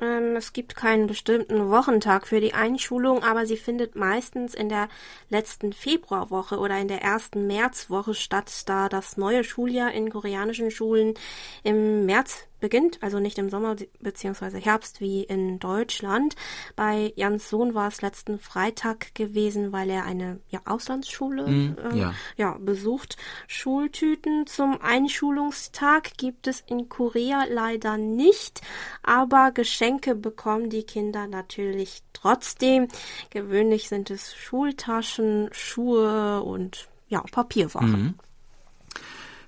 Ähm, 0.00 0.36
es 0.36 0.52
gibt 0.52 0.74
keinen 0.74 1.06
bestimmten 1.06 1.70
Wochentag 1.70 2.26
für 2.26 2.40
die 2.40 2.54
Einschulung, 2.54 3.22
aber 3.22 3.46
sie 3.46 3.56
findet 3.56 3.94
meistens 3.94 4.54
in 4.54 4.68
der 4.68 4.88
letzten 5.28 5.72
Februarwoche 5.72 6.58
oder 6.58 6.78
in 6.78 6.88
der 6.88 7.02
ersten 7.02 7.46
Märzwoche 7.46 8.14
statt, 8.14 8.50
da 8.66 8.88
das 8.88 9.16
neue 9.16 9.44
Schuljahr 9.44 9.92
in 9.92 10.10
koreanischen 10.10 10.70
Schulen 10.70 11.14
im 11.62 12.06
März 12.06 12.46
beginnt, 12.64 13.02
also 13.02 13.20
nicht 13.20 13.36
im 13.36 13.50
Sommer 13.50 13.76
bzw. 14.00 14.58
Herbst 14.58 15.02
wie 15.02 15.22
in 15.22 15.58
Deutschland. 15.58 16.34
Bei 16.76 17.12
Jans 17.14 17.50
Sohn 17.50 17.74
war 17.74 17.88
es 17.88 18.00
letzten 18.00 18.38
Freitag 18.38 19.14
gewesen, 19.14 19.70
weil 19.70 19.90
er 19.90 20.04
eine 20.06 20.40
ja, 20.48 20.62
Auslandsschule 20.64 21.46
mm, 21.46 21.76
äh, 21.92 21.98
ja. 21.98 22.14
ja. 22.38 22.56
besucht. 22.58 23.18
Schultüten 23.48 24.46
zum 24.46 24.80
Einschulungstag 24.80 26.16
gibt 26.16 26.46
es 26.46 26.62
in 26.66 26.88
Korea 26.88 27.44
leider 27.50 27.98
nicht, 27.98 28.62
aber 29.02 29.52
Geschenke 29.52 30.14
bekommen 30.14 30.70
die 30.70 30.84
Kinder 30.84 31.26
natürlich 31.26 32.02
trotzdem. 32.14 32.88
Gewöhnlich 33.28 33.90
sind 33.90 34.08
es 34.08 34.34
Schultaschen, 34.34 35.50
Schuhe 35.52 36.42
und 36.42 36.88
ja, 37.08 37.20
Papierwaren. 37.30 37.90
Mm. 37.90 38.14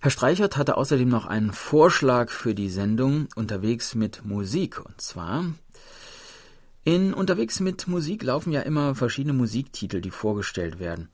Herr 0.01 0.11
Streichert 0.11 0.57
hatte 0.57 0.77
außerdem 0.77 1.09
noch 1.09 1.27
einen 1.27 1.53
Vorschlag 1.53 2.31
für 2.31 2.55
die 2.55 2.69
Sendung 2.69 3.29
Unterwegs 3.35 3.95
mit 3.95 4.25
Musik. 4.25 4.85
Und 4.85 5.01
zwar 5.01 5.45
in 6.85 7.15
Unterwegs 7.15 7.61
mit 7.61 7.89
Musik 7.89 8.23
laufen 8.23 8.53
ja 8.53 8.61
immer 8.61 8.95
verschiedene 8.95 9.33
Musiktitel, 9.33 10.01
die 10.01 10.11
vorgestellt 10.11 10.79
werden. 10.79 11.09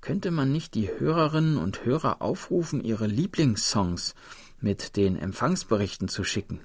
Könnte 0.00 0.30
man 0.30 0.52
nicht 0.52 0.74
die 0.74 0.88
Hörerinnen 0.88 1.58
und 1.58 1.84
Hörer 1.84 2.22
aufrufen, 2.22 2.82
ihre 2.82 3.06
Lieblingssongs 3.06 4.14
mit 4.60 4.96
den 4.96 5.16
Empfangsberichten 5.16 6.08
zu 6.08 6.24
schicken? 6.24 6.60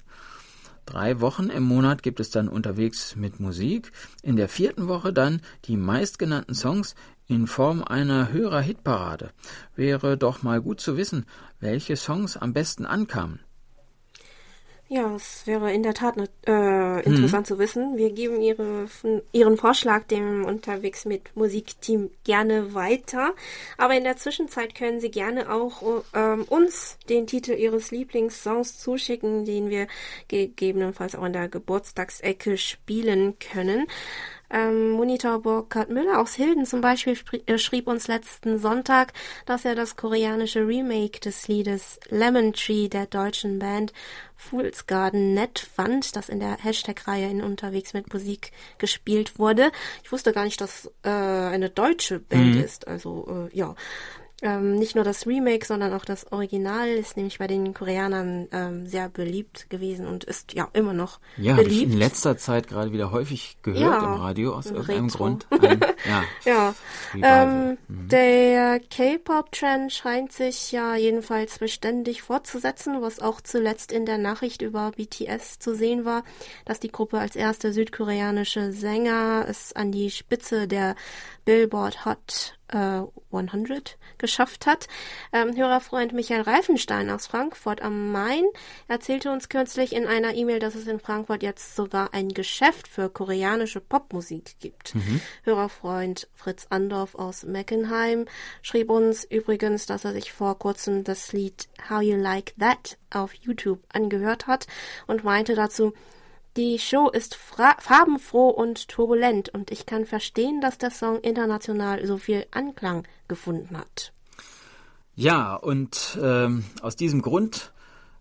Drei 0.86 1.20
Wochen 1.20 1.50
im 1.50 1.64
Monat 1.64 2.02
gibt 2.02 2.18
es 2.18 2.30
dann 2.30 2.48
unterwegs 2.48 3.14
mit 3.14 3.40
Musik. 3.40 3.92
In 4.22 4.36
der 4.36 4.48
vierten 4.48 4.88
Woche 4.88 5.12
dann 5.12 5.42
die 5.66 5.76
meistgenannten 5.76 6.54
Songs 6.54 6.94
in 7.28 7.46
Form 7.46 7.84
einer 7.84 8.32
Hörer-Hitparade. 8.32 9.30
Wäre 9.76 10.16
doch 10.16 10.42
mal 10.42 10.60
gut 10.60 10.80
zu 10.80 10.96
wissen, 10.96 11.26
welche 11.60 11.96
Songs 11.96 12.36
am 12.36 12.52
besten 12.52 12.86
ankamen. 12.86 13.40
Ja, 14.90 15.14
es 15.14 15.46
wäre 15.46 15.70
in 15.70 15.82
der 15.82 15.92
Tat 15.92 16.16
äh, 16.46 17.00
interessant 17.04 17.44
mhm. 17.44 17.54
zu 17.54 17.58
wissen. 17.58 17.98
Wir 17.98 18.10
geben 18.10 18.40
ihre, 18.40 18.86
Ihren 19.32 19.58
Vorschlag 19.58 20.04
dem 20.04 20.46
Unterwegs 20.46 21.04
mit 21.04 21.36
Musikteam 21.36 22.10
gerne 22.24 22.72
weiter. 22.72 23.34
Aber 23.76 23.94
in 23.94 24.04
der 24.04 24.16
Zwischenzeit 24.16 24.74
können 24.74 24.98
Sie 24.98 25.10
gerne 25.10 25.52
auch 25.52 25.82
ähm, 26.14 26.44
uns 26.44 26.96
den 27.10 27.26
Titel 27.26 27.52
Ihres 27.52 27.90
Lieblingssongs 27.90 28.78
zuschicken, 28.78 29.44
den 29.44 29.68
wir 29.68 29.88
gegebenenfalls 30.28 31.14
auch 31.14 31.24
in 31.24 31.34
der 31.34 31.50
Geburtstagsecke 31.50 32.56
spielen 32.56 33.38
können. 33.38 33.86
Ähm, 34.50 34.90
Monitor 34.90 35.40
Burkhard 35.40 35.90
Müller 35.90 36.20
aus 36.20 36.34
Hilden 36.34 36.64
zum 36.64 36.80
Beispiel 36.80 37.18
äh, 37.46 37.58
schrieb 37.58 37.86
uns 37.86 38.08
letzten 38.08 38.58
Sonntag, 38.58 39.12
dass 39.46 39.64
er 39.64 39.74
das 39.74 39.96
koreanische 39.96 40.66
Remake 40.66 41.20
des 41.20 41.48
Liedes 41.48 42.00
Lemon 42.08 42.52
Tree 42.52 42.88
der 42.88 43.06
deutschen 43.06 43.58
Band 43.58 43.92
Fool's 44.36 44.86
Garden 44.86 45.34
nett 45.34 45.58
fand, 45.58 46.14
das 46.14 46.28
in 46.28 46.38
der 46.38 46.56
Hashtag-Reihe 46.62 47.28
in 47.28 47.42
Unterwegs 47.42 47.92
mit 47.92 48.12
Musik 48.12 48.52
gespielt 48.78 49.38
wurde. 49.38 49.72
Ich 50.04 50.12
wusste 50.12 50.32
gar 50.32 50.44
nicht, 50.44 50.60
dass 50.60 50.90
äh, 51.02 51.10
eine 51.10 51.70
deutsche 51.70 52.20
Band 52.20 52.54
mhm. 52.54 52.62
ist. 52.62 52.86
Also 52.86 53.48
äh, 53.52 53.56
ja, 53.56 53.74
ähm, 54.40 54.76
nicht 54.76 54.94
nur 54.94 55.02
das 55.02 55.26
Remake, 55.26 55.66
sondern 55.66 55.92
auch 55.92 56.04
das 56.04 56.30
Original 56.30 56.88
ist 56.88 57.16
nämlich 57.16 57.38
bei 57.38 57.48
den 57.48 57.74
Koreanern 57.74 58.46
ähm, 58.52 58.86
sehr 58.86 59.08
beliebt 59.08 59.68
gewesen 59.68 60.06
und 60.06 60.22
ist 60.22 60.52
ja 60.52 60.68
immer 60.74 60.92
noch 60.92 61.18
ja, 61.36 61.56
beliebt. 61.56 61.88
Ja, 61.88 61.92
in 61.92 61.98
letzter 61.98 62.36
Zeit 62.36 62.68
gerade 62.68 62.92
wieder 62.92 63.10
häufig 63.10 63.58
gehört 63.62 63.80
ja, 63.80 64.14
im 64.14 64.20
Radio 64.20 64.54
aus 64.54 64.66
irgendeinem 64.66 65.06
Retro. 65.06 65.18
Grund. 65.18 65.46
Ein, 65.50 65.80
ja, 66.08 66.24
ja. 66.44 66.74
Ähm, 67.20 67.78
mhm. 67.88 68.08
Der 68.08 68.78
K-Pop-Trend 68.78 69.92
scheint 69.92 70.32
sich 70.32 70.70
ja 70.70 70.94
jedenfalls 70.94 71.58
beständig 71.58 72.22
fortzusetzen, 72.22 73.02
was 73.02 73.18
auch 73.18 73.40
zuletzt 73.40 73.90
in 73.90 74.06
der 74.06 74.18
Nachricht 74.18 74.62
über 74.62 74.92
BTS 74.92 75.58
zu 75.58 75.74
sehen 75.74 76.04
war, 76.04 76.22
dass 76.64 76.78
die 76.78 76.92
Gruppe 76.92 77.18
als 77.18 77.34
erste 77.34 77.72
südkoreanische 77.72 78.72
Sänger 78.72 79.46
es 79.48 79.72
an 79.72 79.90
die 79.90 80.12
Spitze 80.12 80.68
der 80.68 80.94
Billboard 81.44 82.04
Hot 82.04 82.57
äh, 82.68 83.02
100 83.30 83.98
geschafft 84.18 84.66
hat. 84.66 84.88
Ähm, 85.32 85.56
Hörerfreund 85.56 86.12
Michael 86.12 86.42
Reifenstein 86.42 87.10
aus 87.10 87.26
Frankfurt 87.26 87.82
am 87.82 88.10
Main 88.12 88.44
erzählte 88.88 89.30
uns 89.30 89.48
kürzlich 89.48 89.94
in 89.94 90.06
einer 90.06 90.34
E-Mail, 90.34 90.58
dass 90.58 90.74
es 90.74 90.86
in 90.86 91.00
Frankfurt 91.00 91.42
jetzt 91.42 91.76
sogar 91.76 92.14
ein 92.14 92.28
Geschäft 92.28 92.88
für 92.88 93.10
koreanische 93.10 93.80
Popmusik 93.80 94.58
gibt. 94.60 94.94
Mhm. 94.94 95.20
Hörerfreund 95.44 96.28
Fritz 96.34 96.66
Andorf 96.70 97.14
aus 97.14 97.44
Meckenheim 97.44 98.26
schrieb 98.62 98.90
uns 98.90 99.24
übrigens, 99.24 99.86
dass 99.86 100.04
er 100.04 100.12
sich 100.12 100.32
vor 100.32 100.58
kurzem 100.58 101.04
das 101.04 101.32
Lied 101.32 101.68
How 101.88 102.02
You 102.02 102.16
Like 102.16 102.54
That 102.58 102.98
auf 103.10 103.34
YouTube 103.34 103.80
angehört 103.92 104.46
hat 104.46 104.66
und 105.06 105.24
meinte 105.24 105.54
dazu, 105.54 105.92
die 106.58 106.80
Show 106.80 107.08
ist 107.08 107.36
farbenfroh 107.36 108.48
und 108.48 108.88
turbulent 108.88 109.48
und 109.48 109.70
ich 109.70 109.86
kann 109.86 110.06
verstehen, 110.06 110.60
dass 110.60 110.76
der 110.76 110.90
Song 110.90 111.20
international 111.20 112.04
so 112.04 112.18
viel 112.18 112.46
Anklang 112.50 113.06
gefunden 113.28 113.78
hat. 113.78 114.12
Ja, 115.14 115.54
und 115.54 116.18
ähm, 116.20 116.64
aus 116.82 116.96
diesem 116.96 117.22
Grund 117.22 117.72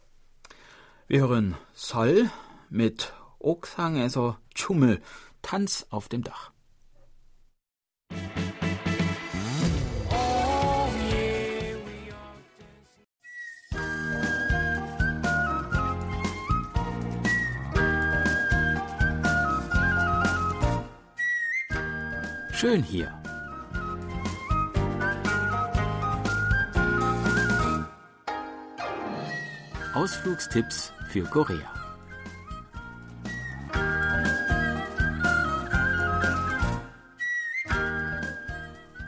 Wir 1.08 1.22
hören 1.22 1.56
Sol 1.74 2.30
mit 2.70 3.14
Oksang, 3.40 4.00
also 4.00 4.36
Tschummel, 4.54 5.02
Tanz 5.42 5.86
auf 5.90 6.10
dem 6.10 6.24
Dach. 6.24 6.52
Schön 22.52 22.82
hier. 22.82 23.25
Ausflugstipps 29.96 30.92
für 31.08 31.24
Korea. 31.24 31.74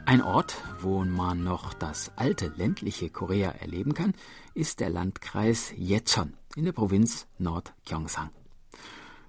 Ein 0.06 0.22
Ort, 0.22 0.56
wo 0.80 1.04
man 1.04 1.44
noch 1.44 1.74
das 1.74 2.14
alte 2.16 2.54
ländliche 2.56 3.10
Korea 3.10 3.50
erleben 3.50 3.96
kann, 3.96 4.14
ist 4.54 4.80
der 4.80 4.90
Landkreis 4.90 5.74
Yecheon 5.76 6.38
in 6.56 6.64
der 6.64 6.72
Provinz 6.72 7.28
Nord-Gyeongsang. 7.38 8.30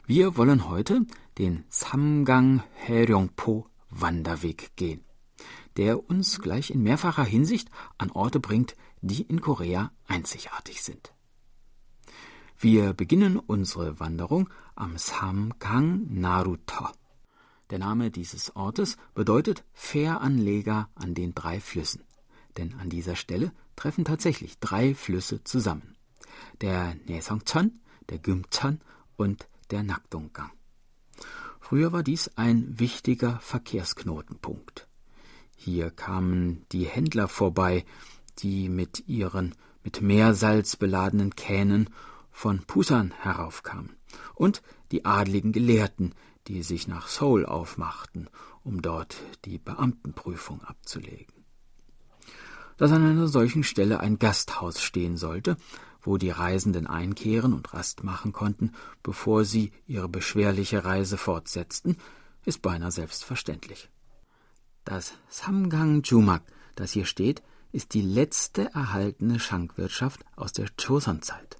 Wir 0.06 0.36
wollen 0.36 0.68
heute 0.68 1.06
den 1.38 1.64
Samgang 1.70 2.62
Haeryongpo 2.86 3.66
Wanderweg 3.90 4.76
gehen, 4.76 5.04
der 5.76 6.08
uns 6.08 6.38
gleich 6.38 6.70
in 6.70 6.84
mehrfacher 6.84 7.24
Hinsicht 7.24 7.68
an 7.98 8.12
Orte 8.12 8.38
bringt, 8.38 8.76
die 9.00 9.22
in 9.22 9.40
Korea 9.40 9.90
einzigartig 10.06 10.84
sind. 10.84 11.12
Wir 12.60 12.92
beginnen 12.92 13.38
unsere 13.38 14.00
Wanderung 14.00 14.50
am 14.74 14.98
Samgang 14.98 16.12
Naruto. 16.12 16.88
Der 17.70 17.78
Name 17.78 18.10
dieses 18.10 18.56
Ortes 18.56 18.96
bedeutet 19.14 19.62
Fähranleger 19.74 20.88
an 20.96 21.14
den 21.14 21.36
drei 21.36 21.60
Flüssen, 21.60 22.02
denn 22.56 22.74
an 22.80 22.90
dieser 22.90 23.14
Stelle 23.14 23.52
treffen 23.76 24.04
tatsächlich 24.04 24.58
drei 24.58 24.96
Flüsse 24.96 25.44
zusammen. 25.44 25.94
Der 26.60 26.96
Naesongcheon, 27.06 27.78
der 28.10 28.18
Gyeongcheon 28.18 28.80
und 29.16 29.46
der 29.70 29.84
Nakdonggang. 29.84 30.50
Früher 31.60 31.92
war 31.92 32.02
dies 32.02 32.28
ein 32.34 32.80
wichtiger 32.80 33.38
Verkehrsknotenpunkt. 33.38 34.88
Hier 35.54 35.92
kamen 35.92 36.66
die 36.72 36.86
Händler 36.86 37.28
vorbei, 37.28 37.84
die 38.40 38.68
mit 38.68 39.06
ihren 39.06 39.54
mit 39.84 40.02
Meersalz 40.02 40.74
beladenen 40.74 41.36
Kähnen 41.36 41.88
von 42.38 42.60
Pusan 42.60 43.12
heraufkamen, 43.20 43.96
und 44.36 44.62
die 44.92 45.04
adligen 45.04 45.50
Gelehrten, 45.50 46.14
die 46.46 46.62
sich 46.62 46.86
nach 46.86 47.08
Seoul 47.08 47.44
aufmachten, 47.44 48.30
um 48.62 48.80
dort 48.80 49.16
die 49.44 49.58
Beamtenprüfung 49.58 50.62
abzulegen. 50.62 51.34
Dass 52.76 52.92
an 52.92 53.04
einer 53.04 53.26
solchen 53.26 53.64
Stelle 53.64 53.98
ein 53.98 54.20
Gasthaus 54.20 54.80
stehen 54.80 55.16
sollte, 55.16 55.56
wo 56.00 56.16
die 56.16 56.30
Reisenden 56.30 56.86
einkehren 56.86 57.52
und 57.52 57.74
Rast 57.74 58.04
machen 58.04 58.32
konnten, 58.32 58.70
bevor 59.02 59.44
sie 59.44 59.72
ihre 59.88 60.08
beschwerliche 60.08 60.84
Reise 60.84 61.18
fortsetzten, 61.18 61.96
ist 62.44 62.62
beinahe 62.62 62.92
selbstverständlich. 62.92 63.90
Das 64.84 65.14
Samgang 65.28 66.04
Jumak, 66.04 66.44
das 66.76 66.92
hier 66.92 67.04
steht, 67.04 67.42
ist 67.72 67.94
die 67.94 68.02
letzte 68.02 68.72
erhaltene 68.74 69.40
Schankwirtschaft 69.40 70.24
aus 70.36 70.52
der 70.52 70.68
Choson-Zeit. 70.80 71.58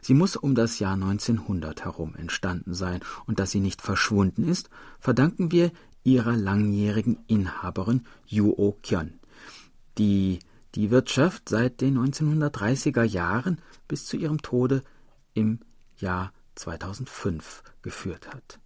Sie 0.00 0.14
muss 0.14 0.36
um 0.36 0.54
das 0.54 0.78
Jahr 0.78 0.94
1900 0.94 1.84
herum 1.84 2.14
entstanden 2.16 2.74
sein, 2.74 3.00
und 3.26 3.38
dass 3.38 3.50
sie 3.50 3.60
nicht 3.60 3.82
verschwunden 3.82 4.48
ist, 4.48 4.70
verdanken 4.98 5.52
wir 5.52 5.72
ihrer 6.02 6.36
langjährigen 6.36 7.18
Inhaberin 7.26 8.06
Yuo 8.26 8.78
Kyon, 8.82 9.20
die 9.98 10.38
die 10.74 10.90
Wirtschaft 10.90 11.48
seit 11.48 11.80
den 11.80 11.98
1930er 11.98 13.02
Jahren 13.02 13.60
bis 13.88 14.06
zu 14.06 14.16
ihrem 14.16 14.40
Tode 14.40 14.82
im 15.34 15.60
Jahr 15.96 16.32
2005 16.54 17.62
geführt 17.82 18.28
hat. 18.28 18.60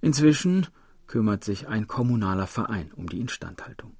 Inzwischen 0.00 0.66
kümmert 1.06 1.44
sich 1.44 1.68
ein 1.68 1.86
kommunaler 1.86 2.46
Verein 2.46 2.92
um 2.92 3.08
die 3.08 3.20
Instandhaltung. 3.20 3.96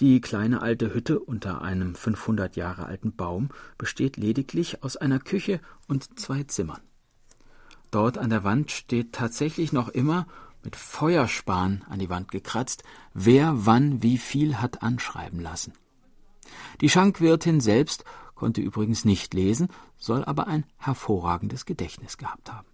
Die 0.00 0.22
kleine 0.22 0.62
alte 0.62 0.94
Hütte 0.94 1.20
unter 1.20 1.60
einem 1.60 1.94
500 1.94 2.56
Jahre 2.56 2.86
alten 2.86 3.14
Baum 3.14 3.50
besteht 3.76 4.16
lediglich 4.16 4.82
aus 4.82 4.96
einer 4.96 5.18
Küche 5.18 5.60
und 5.88 6.18
zwei 6.18 6.42
Zimmern. 6.44 6.80
Dort 7.90 8.16
an 8.16 8.30
der 8.30 8.42
Wand 8.42 8.70
steht 8.70 9.12
tatsächlich 9.12 9.72
noch 9.74 9.90
immer 9.90 10.26
mit 10.64 10.74
Feuerspan 10.74 11.84
an 11.86 11.98
die 11.98 12.08
Wand 12.08 12.30
gekratzt, 12.30 12.82
wer 13.12 13.66
wann 13.66 14.02
wie 14.02 14.16
viel 14.16 14.56
hat 14.56 14.82
anschreiben 14.82 15.38
lassen. 15.38 15.74
Die 16.80 16.88
Schankwirtin 16.88 17.60
selbst 17.60 18.04
konnte 18.34 18.62
übrigens 18.62 19.04
nicht 19.04 19.34
lesen, 19.34 19.68
soll 19.98 20.24
aber 20.24 20.46
ein 20.46 20.64
hervorragendes 20.78 21.66
Gedächtnis 21.66 22.16
gehabt 22.16 22.50
haben. 22.50 22.68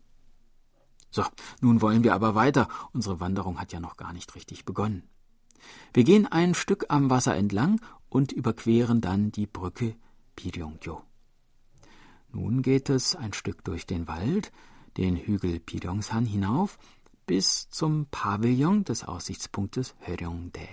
So, 1.10 1.24
nun 1.60 1.80
wollen 1.80 2.04
wir 2.04 2.14
aber 2.14 2.36
weiter. 2.36 2.68
Unsere 2.92 3.18
Wanderung 3.18 3.58
hat 3.58 3.72
ja 3.72 3.80
noch 3.80 3.96
gar 3.96 4.12
nicht 4.12 4.36
richtig 4.36 4.64
begonnen. 4.64 5.08
Wir 5.92 6.04
gehen 6.04 6.26
ein 6.26 6.54
Stück 6.54 6.86
am 6.88 7.10
Wasser 7.10 7.36
entlang 7.36 7.80
und 8.08 8.32
überqueren 8.32 9.00
dann 9.00 9.32
die 9.32 9.46
Brücke 9.46 9.96
Piryongyo. 10.36 11.02
Nun 12.32 12.62
geht 12.62 12.90
es 12.90 13.16
ein 13.16 13.32
Stück 13.32 13.64
durch 13.64 13.86
den 13.86 14.08
Wald, 14.08 14.52
den 14.96 15.16
Hügel 15.16 15.60
Piryongsan 15.60 16.26
hinauf, 16.26 16.78
bis 17.26 17.68
zum 17.70 18.06
Pavillon 18.10 18.84
des 18.84 19.04
Aussichtspunktes 19.04 19.94
Höryeongdae. 20.00 20.68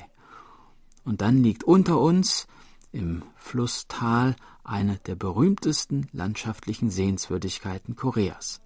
Und 1.04 1.22
dann 1.22 1.44
liegt 1.44 1.64
unter 1.64 2.00
uns 2.00 2.48
im 2.92 3.24
Flusstal 3.36 4.36
eine 4.64 4.98
der 4.98 5.16
berühmtesten 5.16 6.08
landschaftlichen 6.12 6.90
Sehenswürdigkeiten 6.90 7.96
Koreas. 7.96 8.62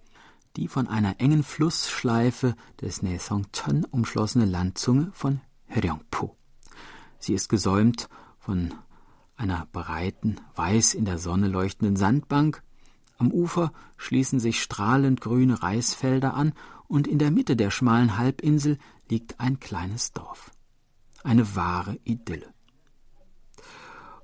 Die 0.56 0.68
von 0.68 0.86
einer 0.86 1.20
engen 1.20 1.42
Flussschleife 1.42 2.54
des 2.80 3.02
Naesongcheon 3.02 3.84
umschlossene 3.84 4.44
Landzunge 4.44 5.10
von 5.12 5.40
Hyeongpo. 5.68 6.36
Sie 7.18 7.34
ist 7.34 7.48
gesäumt 7.48 8.08
von 8.38 8.74
einer 9.36 9.66
breiten, 9.72 10.40
weiß 10.56 10.94
in 10.94 11.04
der 11.04 11.18
Sonne 11.18 11.48
leuchtenden 11.48 11.96
Sandbank. 11.96 12.62
Am 13.18 13.30
Ufer 13.30 13.72
schließen 13.96 14.40
sich 14.40 14.62
strahlend 14.62 15.20
grüne 15.20 15.62
Reisfelder 15.62 16.34
an 16.34 16.52
und 16.86 17.06
in 17.06 17.18
der 17.18 17.30
Mitte 17.30 17.56
der 17.56 17.70
schmalen 17.70 18.16
Halbinsel 18.16 18.78
liegt 19.08 19.40
ein 19.40 19.60
kleines 19.60 20.12
Dorf. 20.12 20.50
Eine 21.22 21.54
wahre 21.56 21.98
Idylle. 22.04 22.52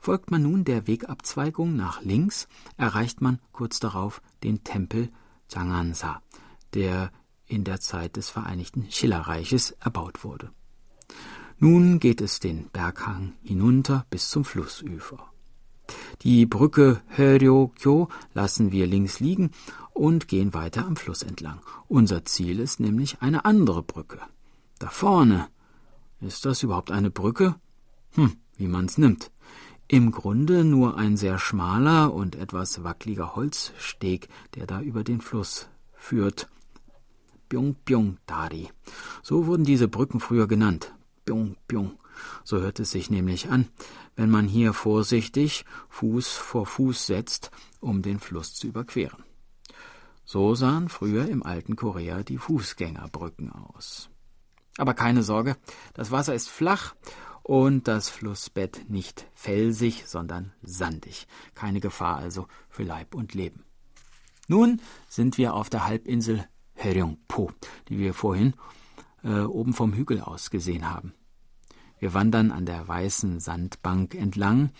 Folgt 0.01 0.31
man 0.31 0.43
nun 0.43 0.65
der 0.65 0.87
Wegabzweigung 0.87 1.77
nach 1.77 2.03
links, 2.03 2.47
erreicht 2.77 3.21
man 3.21 3.41
kurz 3.53 3.81
darauf 3.81 4.21
den 4.43 4.63
Tempel 4.63 5.11
Jangansa, 5.51 6.21
der 6.75 7.11
in 7.47 7.65
der 7.65 7.81
Zeit 7.81 8.17
des 8.17 8.31
Vereinigten 8.31 8.91
Schillerreiches 8.91 9.71
erbaut 9.73 10.25
wurde. 10.25 10.51
Nun 11.59 12.01
geht 12.01 12.21
es 12.21 12.41
den 12.41 12.69
Berghang 12.73 13.33
hinunter 13.43 14.07
bis 14.11 14.29
zum 14.29 14.45
Flussufer. 14.45 15.31
Die 16.23 16.47
Brücke 16.47 17.03
Höryo-kyo 17.09 18.09
lassen 18.33 18.73
wir 18.73 18.87
links 18.87 19.21
liegen 19.21 19.51
und 19.93 20.29
gehen 20.29 20.55
weiter 20.55 20.87
am 20.87 20.97
Fluss 20.97 21.23
entlang. 21.23 21.61
Unser 21.89 22.25
Ziel 22.25 22.61
ist 22.61 22.81
nämlich 22.81 23.21
eine 23.21 23.45
andere 23.45 23.83
Brücke. 23.83 24.21
Da 24.79 24.89
vorne. 24.89 25.49
Ist 26.21 26.45
das 26.47 26.63
überhaupt 26.63 26.91
eine 26.91 27.11
Brücke? 27.11 27.57
Hm, 28.13 28.33
wie 28.57 28.69
man's 28.69 28.99
nimmt. 28.99 29.31
Im 29.87 30.11
Grunde 30.13 30.65
nur 30.65 30.97
ein 30.97 31.17
sehr 31.17 31.39
schmaler 31.39 32.15
und 32.15 32.37
etwas 32.37 32.83
wackeliger 32.83 33.37
Holzsteg, 33.37 34.29
der 34.55 34.67
da 34.67 34.81
über 34.81 35.05
den 35.05 35.21
Fluss 35.21 35.69
führt. 35.93 36.49
Byung-Byung-Dari. 37.49 38.71
So 39.23 39.47
wurden 39.47 39.65
diese 39.65 39.89
Brücken 39.89 40.21
früher 40.21 40.47
genannt. 40.47 40.95
Biong. 41.25 41.99
So 42.45 42.61
hört 42.61 42.81
es 42.81 42.91
sich 42.91 43.11
nämlich 43.11 43.49
an, 43.51 43.69
wenn 44.17 44.31
man 44.31 44.47
hier 44.47 44.73
vorsichtig 44.73 45.65
Fuß 45.89 46.29
vor 46.29 46.67
Fuß 46.67 47.07
setzt, 47.07 47.51
um 47.81 48.03
den 48.03 48.21
Fluss 48.21 48.55
zu 48.55 48.69
überqueren. 48.69 49.25
So 50.25 50.55
sahen 50.55 50.89
früher 50.89 51.29
im 51.29 51.43
alten 51.43 51.77
Korea 51.77 52.23
die 52.23 52.39
Fußgängerbrücken 52.39 53.53
aus. 53.53 54.09
Aber 54.77 54.95
keine 54.95 55.23
Sorge, 55.23 55.57
das 55.93 56.11
Wasser 56.11 56.35
ist 56.35 56.49
flach 56.49 56.95
und 57.43 57.89
das 57.89 58.09
Flussbett 58.09 58.89
nicht 58.89 59.27
felsig, 59.35 60.05
sondern 60.07 60.53
sandig. 60.63 61.27
Keine 61.55 61.81
Gefahr 61.81 62.17
also 62.17 62.49
für 62.69 62.85
Leib 62.85 63.15
und 63.15 63.35
Leben. 63.35 63.65
Nun 64.49 64.81
sind 65.09 65.39
wir 65.39 65.55
auf 65.55 65.71
der 65.71 65.87
Halbinsel 65.87 66.47
Heryongpo, 66.75 67.53
die 67.89 67.99
wir 67.99 68.15
vorhin 68.15 68.55
äh, 69.23 69.41
oben 69.41 69.73
vom 69.73 69.93
Hügel 69.93 70.21
aus 70.21 70.51
gesehen 70.51 70.91
haben. 70.91 71.15
Wir 71.99 72.15
wandern 72.15 72.51
an 72.51 72.67
der 72.67 72.87
weißen 72.87 73.41
Sandbank 73.41 74.15
entlang 74.15 74.71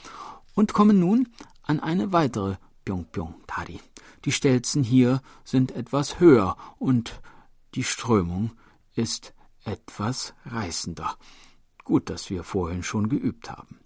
und 0.55 0.73
kommen 0.73 1.01
nun 1.01 1.29
an 1.63 1.81
eine 1.81 2.13
weitere 2.13 2.57
Pyongpyong-Tari. 2.85 3.81
Die 4.25 4.33
Stelzen 4.33 4.83
hier 4.83 5.23
sind 5.45 5.73
etwas 5.73 6.21
höher 6.21 6.57
und 6.79 7.21
die 7.75 7.85
Strömung 7.85 8.53
ist 8.95 9.35
etwas 9.65 10.35
reißender. 10.45 11.17
Gut, 11.85 12.11
dass 12.11 12.31
wir 12.31 12.45
vorhin 12.45 12.83
schon 12.83 13.09
geübt 13.09 13.51
haben. 13.51 13.81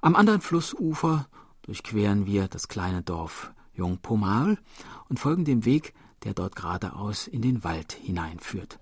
Am 0.00 0.16
anderen 0.16 0.40
Flussufer 0.40 1.28
durchqueren 1.62 2.26
wir 2.26 2.48
das 2.48 2.68
kleine 2.68 3.02
Dorf 3.02 3.52
Jongpomal 3.74 4.58
und 5.08 5.20
folgen 5.20 5.44
dem 5.44 5.64
Weg, 5.64 5.94
der 6.24 6.34
dort 6.34 6.56
geradeaus 6.56 7.26
in 7.26 7.42
den 7.42 7.64
Wald 7.64 7.92
hineinführt. 7.92 8.78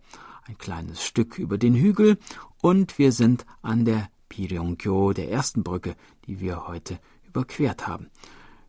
Ein 0.46 0.58
kleines 0.58 1.04
Stück 1.04 1.38
über 1.38 1.58
den 1.58 1.74
Hügel 1.74 2.18
und 2.60 2.98
wir 2.98 3.12
sind 3.12 3.46
an 3.62 3.84
der 3.84 4.08
Piryongkyo, 4.28 5.12
der 5.12 5.30
ersten 5.30 5.62
Brücke, 5.62 5.96
die 6.26 6.40
wir 6.40 6.66
heute 6.66 6.98
überquert 7.26 7.86
haben. 7.86 8.10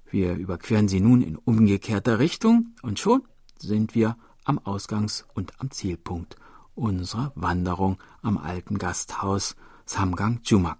Wir 0.09 0.36
überqueren 0.36 0.88
sie 0.88 0.99
nun 0.99 1.22
in 1.22 1.36
umgekehrter 1.36 2.20
Richtung 2.20 2.76
und 2.82 2.99
schon 2.99 3.24
sind 3.57 3.95
wir 3.95 4.17
am 4.43 4.59
Ausgangs- 4.59 5.26
und 5.34 5.59
am 5.59 5.72
Zielpunkt 5.72 6.36
unserer 6.76 7.32
Wanderung 7.36 7.97
am 8.22 8.38
alten 8.38 8.78
Gasthaus 8.78 9.55
Samgang 9.86 10.39
Jumak. 10.43 10.80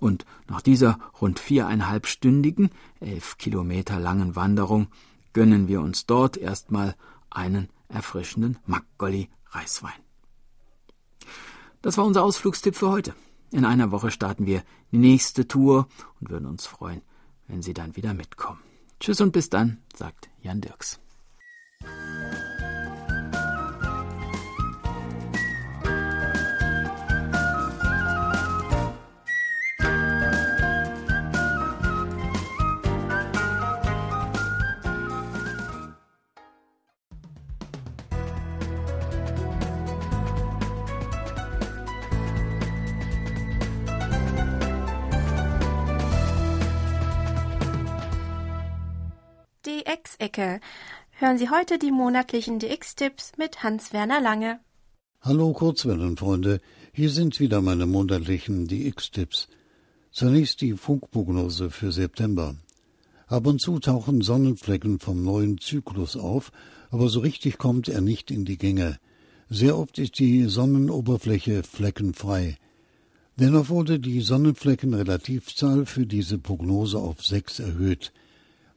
Und 0.00 0.24
nach 0.48 0.62
dieser 0.62 0.98
rund 1.20 1.40
viereinhalbstündigen, 1.40 2.70
elf 3.00 3.36
Kilometer 3.36 3.98
langen 3.98 4.36
Wanderung 4.36 4.88
gönnen 5.32 5.68
wir 5.68 5.80
uns 5.80 6.06
dort 6.06 6.36
erstmal 6.36 6.94
einen 7.30 7.68
erfrischenden 7.88 8.58
Makgolli 8.66 9.28
Reiswein. 9.50 9.92
Das 11.82 11.96
war 11.96 12.04
unser 12.04 12.24
Ausflugstipp 12.24 12.74
für 12.74 12.90
heute. 12.90 13.14
In 13.50 13.64
einer 13.64 13.90
Woche 13.90 14.10
starten 14.10 14.46
wir 14.46 14.62
die 14.92 14.98
nächste 14.98 15.48
Tour 15.48 15.88
und 16.20 16.30
würden 16.30 16.46
uns 16.46 16.66
freuen, 16.66 17.02
wenn 17.46 17.62
Sie 17.62 17.74
dann 17.74 17.96
wieder 17.96 18.14
mitkommen. 18.14 18.60
Tschüss 19.00 19.20
und 19.20 19.32
bis 19.32 19.48
dann, 19.48 19.78
sagt 19.94 20.28
Jan 20.42 20.60
Dirks. 20.60 21.00
DX-Ecke. 50.38 50.60
Hören 51.10 51.38
Sie 51.38 51.50
heute 51.50 51.78
die 51.78 51.90
monatlichen 51.90 52.60
DX-Tipps 52.60 53.32
mit 53.38 53.64
Hans-Werner 53.64 54.20
Lange. 54.20 54.60
Hallo 55.20 55.52
Kurzwellenfreunde, 55.52 56.60
hier 56.92 57.10
sind 57.10 57.40
wieder 57.40 57.60
meine 57.60 57.86
monatlichen 57.86 58.68
DX-Tipps. 58.68 59.48
Zunächst 60.12 60.60
die 60.60 60.74
Funkprognose 60.74 61.70
für 61.70 61.90
September. 61.90 62.54
Ab 63.26 63.46
und 63.46 63.60
zu 63.60 63.80
tauchen 63.80 64.20
Sonnenflecken 64.20 65.00
vom 65.00 65.24
neuen 65.24 65.58
Zyklus 65.58 66.16
auf, 66.16 66.52
aber 66.90 67.08
so 67.08 67.20
richtig 67.20 67.58
kommt 67.58 67.88
er 67.88 68.00
nicht 68.00 68.30
in 68.30 68.44
die 68.44 68.56
Gänge. 68.56 68.98
Sehr 69.50 69.76
oft 69.76 69.98
ist 69.98 70.18
die 70.20 70.44
Sonnenoberfläche 70.44 71.64
fleckenfrei. 71.64 72.56
Dennoch 73.36 73.68
wurde 73.68 73.98
die 73.98 74.20
Sonnenfleckenrelativzahl 74.20 75.84
für 75.84 76.06
diese 76.06 76.38
Prognose 76.38 76.98
auf 76.98 77.24
sechs 77.24 77.58
erhöht. 77.58 78.12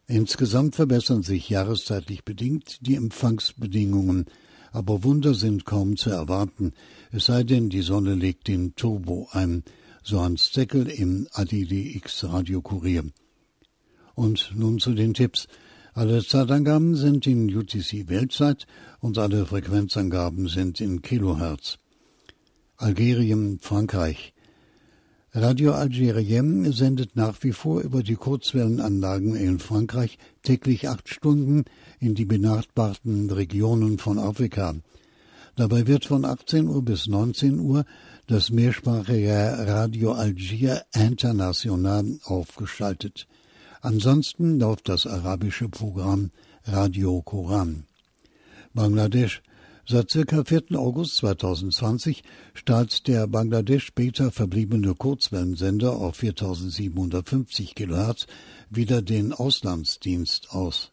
Insgesamt 0.08 0.76
verbessern 0.76 1.24
sich 1.24 1.50
jahreszeitlich 1.50 2.24
bedingt 2.26 2.86
die 2.86 2.96
Empfangsbedingungen, 2.96 4.26
aber 4.72 5.04
Wunder 5.04 5.34
sind 5.34 5.66
kaum 5.66 5.98
zu 5.98 6.10
erwarten, 6.10 6.74
es 7.12 7.26
sei 7.26 7.44
denn, 7.44 7.70
die 7.70 7.82
Sonne 7.82 8.16
legt 8.16 8.48
den 8.48 8.76
Turbo 8.76 9.28
ein, 9.32 9.64
so 10.04 10.22
Hans 10.22 10.52
Zeckel 10.52 10.88
im 10.88 11.28
ADDX 11.32 12.26
Radiokurier. 12.26 13.04
Und 14.16 14.52
nun 14.56 14.80
zu 14.80 14.94
den 14.94 15.14
Tipps. 15.14 15.48
Alle 15.94 16.24
Zeitangaben 16.24 16.96
sind 16.96 17.28
in 17.28 17.54
UTC 17.54 18.08
Weltzeit 18.08 18.66
und 19.00 19.18
alle 19.18 19.46
Frequenzangaben 19.46 20.48
sind 20.48 20.80
in 20.80 21.02
Kilohertz. 21.02 21.80
Algerien, 22.78 23.60
Frankreich. 23.60 24.34
Radio 25.34 25.72
Algerien 25.72 26.74
sendet 26.74 27.16
nach 27.16 27.42
wie 27.42 27.54
vor 27.54 27.80
über 27.80 28.04
die 28.04 28.16
Kurzwellenanlagen 28.16 29.38
in 29.38 29.60
Frankreich 29.60 30.18
täglich 30.44 30.90
acht 30.90 31.08
Stunden 31.08 31.64
in 32.00 32.16
die 32.16 32.26
benachbarten 32.26 33.30
Regionen 33.30 33.98
von 33.98 34.20
Afrika. 34.20 34.76
Dabei 35.56 35.88
wird 35.88 36.04
von 36.04 36.26
18 36.26 36.68
Uhr 36.68 36.84
bis 36.84 37.08
19 37.08 37.60
Uhr 37.60 37.86
das 38.28 38.50
mehrsprachige 38.50 39.56
Radio 39.68 40.12
Algier 40.12 40.84
International 40.94 42.20
aufgeschaltet. 42.26 43.26
Ansonsten 43.80 44.60
läuft 44.60 44.90
das 44.90 45.08
arabische 45.08 45.70
Programm 45.70 46.32
Radio 46.66 47.22
Koran. 47.22 47.86
Bangladesch 48.74 49.42
Seit 49.88 50.10
ca. 50.10 50.44
4. 50.44 50.78
August 50.78 51.16
2020 51.18 52.24
strahlt 52.54 53.08
der 53.08 53.28
Bangladesch 53.28 53.86
später 53.86 54.32
verbliebene 54.32 54.94
Kurzwellensender 54.94 55.94
auf 55.94 56.18
4750 56.18 57.74
kHz 57.74 58.28
wieder 58.70 59.02
den 59.02 59.34
Auslandsdienst 59.34 60.52
aus. 60.52 60.92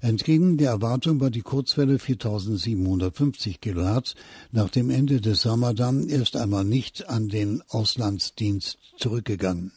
Entgegen 0.00 0.56
der 0.56 0.70
Erwartung 0.70 1.20
war 1.20 1.30
die 1.30 1.42
Kurzwelle 1.42 1.98
4750 1.98 3.60
kHz 3.60 4.14
nach 4.52 4.70
dem 4.70 4.90
Ende 4.90 5.20
des 5.20 5.44
Ramadan 5.44 6.08
erst 6.08 6.36
einmal 6.36 6.64
nicht 6.64 7.08
an 7.10 7.28
den 7.28 7.62
Auslandsdienst 7.68 8.78
zurückgegangen. 8.96 9.72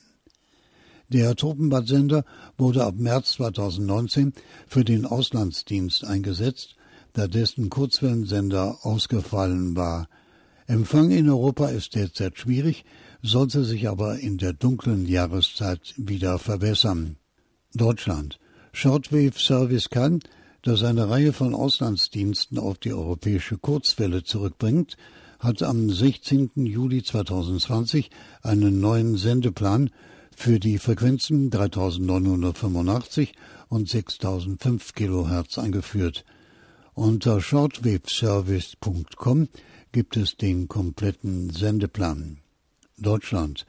Der 1.09 1.35
Tropenbad-Sender 1.35 2.23
wurde 2.57 2.85
ab 2.85 2.95
März 2.97 3.33
2019 3.33 4.33
für 4.67 4.85
den 4.85 5.05
Auslandsdienst 5.05 6.05
eingesetzt 6.05 6.75
da 7.13 7.27
dessen 7.27 7.69
Kurzwellensender 7.69 8.79
ausgefallen 8.81 9.75
war. 9.75 10.07
Empfang 10.67 11.11
in 11.11 11.29
Europa 11.29 11.67
ist 11.67 11.95
derzeit 11.95 12.37
schwierig, 12.37 12.85
sollte 13.21 13.63
sich 13.63 13.87
aber 13.87 14.19
in 14.19 14.37
der 14.37 14.53
dunklen 14.53 15.07
Jahreszeit 15.07 15.93
wieder 15.97 16.39
verbessern. 16.39 17.17
Deutschland. 17.73 18.39
Shortwave 18.71 19.37
Service 19.37 19.89
kann, 19.89 20.19
das 20.63 20.83
eine 20.83 21.09
Reihe 21.09 21.33
von 21.33 21.53
Auslandsdiensten 21.53 22.57
auf 22.57 22.77
die 22.79 22.93
europäische 22.93 23.57
Kurzwelle 23.57 24.23
zurückbringt, 24.23 24.97
hat 25.39 25.61
am 25.61 25.89
16. 25.89 26.51
Juli 26.55 27.03
2020 27.03 28.09
einen 28.41 28.79
neuen 28.79 29.17
Sendeplan 29.17 29.89
für 30.35 30.59
die 30.59 30.79
Frequenzen 30.79 31.49
3985 31.49 33.33
und 33.67 33.89
6005 33.89 34.93
Kilohertz 34.93 35.57
eingeführt. 35.57 36.25
Unter 36.95 37.41
shortwaveservice.com 37.41 39.47
gibt 39.91 40.15
es 40.15 40.37
den 40.37 40.67
kompletten 40.67 41.49
Sendeplan. 41.49 42.37
Deutschland. 42.99 43.65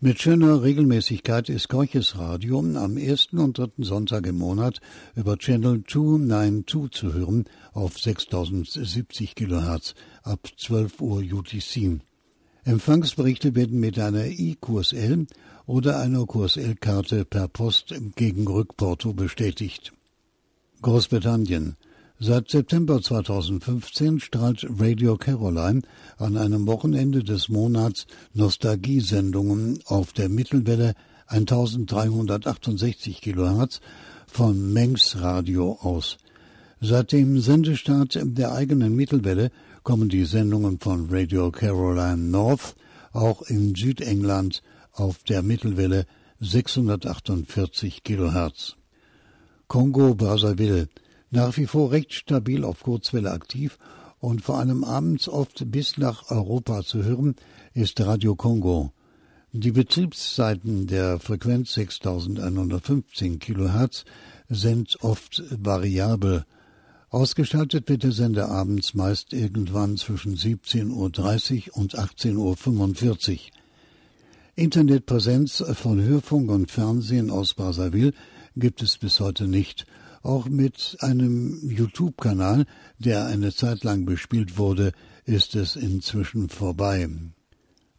Mit 0.00 0.22
schöner 0.22 0.62
Regelmäßigkeit 0.62 1.50
ist 1.50 1.68
Gorches 1.68 2.16
Radio 2.16 2.60
am 2.60 2.96
ersten 2.96 3.38
und 3.38 3.58
dritten 3.58 3.84
Sonntag 3.84 4.26
im 4.26 4.38
Monat 4.38 4.80
über 5.14 5.36
Channel 5.36 5.84
292 5.86 6.90
zu 6.90 7.12
hören 7.12 7.44
auf 7.74 8.00
6070 8.00 9.34
kHz 9.34 9.94
ab 10.22 10.48
12 10.56 11.02
Uhr 11.02 11.18
UTC. 11.18 12.00
Empfangsberichte 12.64 13.54
werden 13.54 13.78
mit 13.78 13.98
einer 13.98 14.24
IQSL 14.24 15.26
oder 15.66 16.00
einer 16.00 16.24
QSL-Karte 16.24 17.26
per 17.26 17.48
Post 17.48 17.94
gegen 18.16 18.48
Rückporto 18.48 19.12
bestätigt. 19.12 19.92
Großbritannien. 20.80 21.76
Seit 22.24 22.50
September 22.50 23.02
2015 23.02 24.20
strahlt 24.20 24.64
Radio 24.78 25.16
Caroline 25.16 25.82
an 26.18 26.36
einem 26.36 26.68
Wochenende 26.68 27.24
des 27.24 27.48
Monats 27.48 28.06
Nostalgiesendungen 28.32 29.80
auf 29.86 30.12
der 30.12 30.28
Mittelwelle 30.28 30.94
1368 31.26 33.22
kHz 33.22 33.80
von 34.28 34.72
Mengs 34.72 35.20
Radio 35.20 35.80
aus. 35.82 36.18
Seit 36.80 37.10
dem 37.10 37.40
Sendestart 37.40 38.20
der 38.22 38.52
eigenen 38.52 38.94
Mittelwelle 38.94 39.50
kommen 39.82 40.08
die 40.08 40.24
Sendungen 40.24 40.78
von 40.78 41.08
Radio 41.10 41.50
Caroline 41.50 42.18
North 42.18 42.76
auch 43.12 43.42
in 43.42 43.74
Südengland 43.74 44.62
auf 44.92 45.24
der 45.24 45.42
Mittelwelle 45.42 46.06
648 46.38 48.04
Kilohertz. 48.04 48.76
Kongo 49.66 50.14
Brazzaville 50.14 50.88
nach 51.32 51.56
wie 51.56 51.66
vor 51.66 51.90
recht 51.90 52.12
stabil 52.12 52.62
auf 52.62 52.84
Kurzwelle 52.84 53.32
aktiv 53.32 53.78
und 54.20 54.42
vor 54.42 54.58
allem 54.58 54.84
abends 54.84 55.28
oft 55.28 55.64
bis 55.70 55.98
nach 55.98 56.30
Europa 56.30 56.82
zu 56.82 57.02
hören, 57.02 57.34
ist 57.74 58.00
Radio 58.00 58.36
Kongo. 58.36 58.92
Die 59.52 59.72
Betriebszeiten 59.72 60.86
der 60.86 61.18
Frequenz 61.18 61.74
6115 61.74 63.38
Kilohertz 63.38 64.04
sind 64.48 64.96
oft 65.02 65.42
variabel. 65.50 66.44
Ausgeschaltet 67.08 67.88
wird 67.88 68.02
der 68.02 68.12
Sender 68.12 68.48
abends 68.48 68.94
meist 68.94 69.32
irgendwann 69.32 69.96
zwischen 69.96 70.36
17.30 70.36 71.70
Uhr 71.70 71.76
und 71.76 71.98
18.45 71.98 73.32
Uhr. 73.32 73.38
Internetpräsenz 74.54 75.64
von 75.74 76.00
Hörfunk 76.02 76.50
und 76.50 76.70
Fernsehen 76.70 77.30
aus 77.30 77.54
Brazzaville 77.54 78.12
gibt 78.54 78.82
es 78.82 78.98
bis 78.98 79.18
heute 79.18 79.48
nicht. 79.48 79.86
Auch 80.22 80.48
mit 80.48 80.96
einem 81.00 81.58
YouTube-Kanal, 81.68 82.64
der 82.98 83.26
eine 83.26 83.52
Zeit 83.52 83.82
lang 83.82 84.04
bespielt 84.04 84.56
wurde, 84.56 84.92
ist 85.24 85.56
es 85.56 85.74
inzwischen 85.74 86.48
vorbei. 86.48 87.08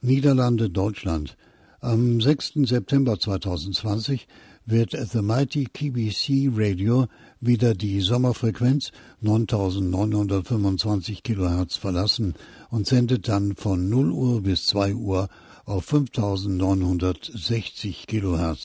Niederlande, 0.02 0.70
Deutschland. 0.70 1.36
Am 1.82 2.22
6. 2.22 2.54
September 2.64 3.20
2020 3.20 4.28
wird 4.66 4.92
The 4.92 5.22
Mighty 5.22 5.66
KBC 5.66 6.50
Radio 6.54 7.08
wieder 7.42 7.74
die 7.74 8.00
Sommerfrequenz 8.00 8.94
9925 9.20 11.24
kHz 11.24 11.76
verlassen 11.76 12.36
und 12.70 12.88
sendet 12.88 13.28
dann 13.28 13.58
von 13.58 13.90
0 13.90 14.12
Uhr 14.12 14.42
bis 14.42 14.68
2 14.68 14.96
Uhr 14.96 15.28
auf 15.66 15.84
5960 15.86 18.08
kHz. 18.08 18.64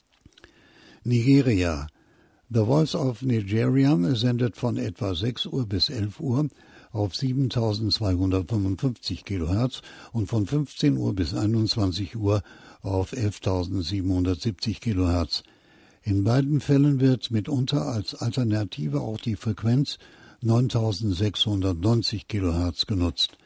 Nigeria. 1.03 1.89
The 2.51 2.65
Voice 2.65 2.95
of 2.95 3.21
Nigeria 3.21 3.95
sendet 4.15 4.57
von 4.57 4.79
etwa 4.79 5.15
6 5.15 5.53
Uhr 5.53 5.67
bis 5.67 5.91
11 5.91 6.19
Uhr 6.19 6.49
auf 6.93 7.15
7255 7.15 9.27
kHz 9.27 9.83
und 10.13 10.29
von 10.29 10.47
15 10.47 10.97
Uhr 10.97 11.15
bis 11.15 11.35
21 11.35 12.17
Uhr 12.17 12.43
auf 12.81 13.13
11.770 13.13 14.81
kHz. 14.81 15.43
In 16.03 16.25
beiden 16.25 16.63
Fällen 16.63 17.01
wird 17.01 17.31
mitunter 17.31 17.85
als 17.85 18.15
Alternative 18.15 19.03
auch 19.03 19.19
die 19.19 19.37
Frequenz 19.37 19.99
9690 20.41 22.29
kHz 22.29 22.87
genutzt. 22.87 23.37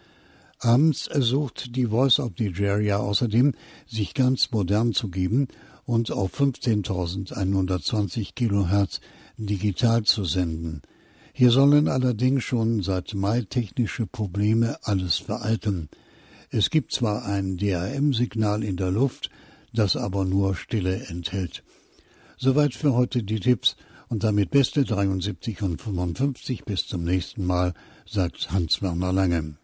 Abends 0.60 1.10
sucht 1.12 1.74
die 1.74 1.86
Voice 1.86 2.20
of 2.20 2.38
Nigeria 2.38 2.98
außerdem, 2.98 3.54
sich 3.84 4.14
ganz 4.14 4.52
modern 4.52 4.92
zu 4.92 5.08
geben 5.08 5.48
und 5.92 6.10
auf 6.10 6.40
15.120 6.40 8.32
kHz 8.34 9.00
digital 9.36 10.04
zu 10.04 10.24
senden. 10.24 10.80
Hier 11.34 11.50
sollen 11.50 11.86
allerdings 11.86 12.44
schon 12.44 12.82
seit 12.82 13.12
Mai 13.12 13.42
technische 13.42 14.06
Probleme 14.06 14.78
alles 14.84 15.18
veralten. 15.18 15.90
Es 16.48 16.70
gibt 16.70 16.94
zwar 16.94 17.26
ein 17.26 17.58
DAM-Signal 17.58 18.64
in 18.64 18.78
der 18.78 18.90
Luft, 18.90 19.28
das 19.74 19.94
aber 19.96 20.24
nur 20.24 20.54
Stille 20.54 21.08
enthält. 21.08 21.62
Soweit 22.38 22.72
für 22.74 22.94
heute 22.94 23.22
die 23.22 23.40
Tipps 23.40 23.76
und 24.08 24.24
damit 24.24 24.50
beste 24.50 24.84
73 24.84 25.60
und 25.60 25.82
55 25.82 26.64
bis 26.64 26.86
zum 26.86 27.04
nächsten 27.04 27.44
Mal, 27.44 27.74
sagt 28.06 28.50
Hans-Werner 28.50 29.12
Lange. 29.12 29.56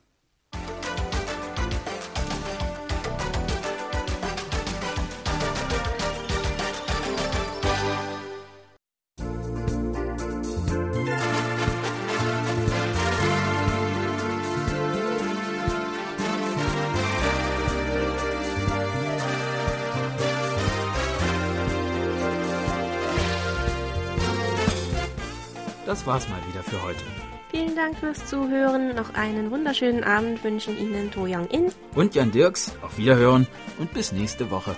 War's 26.09 26.29
mal 26.31 26.41
wieder 26.49 26.63
für 26.63 26.83
heute. 26.83 27.05
Vielen 27.51 27.77
Dank 27.77 27.99
fürs 27.99 28.25
Zuhören. 28.25 28.95
Noch 28.95 29.13
einen 29.15 29.51
wunderschönen 29.51 30.05
Abend 30.05 30.43
wünschen 30.43 30.77
Ihnen 30.79 31.11
To 31.11 31.25
Young 31.25 31.47
In 31.49 31.71
und 31.95 32.15
Jan 32.15 32.33
Dirks. 32.33 32.75
Auf 32.81 32.97
Wiederhören 32.97 33.47
und 33.79 33.93
bis 33.93 34.13
nächste 34.13 34.51
Woche. 34.51 34.75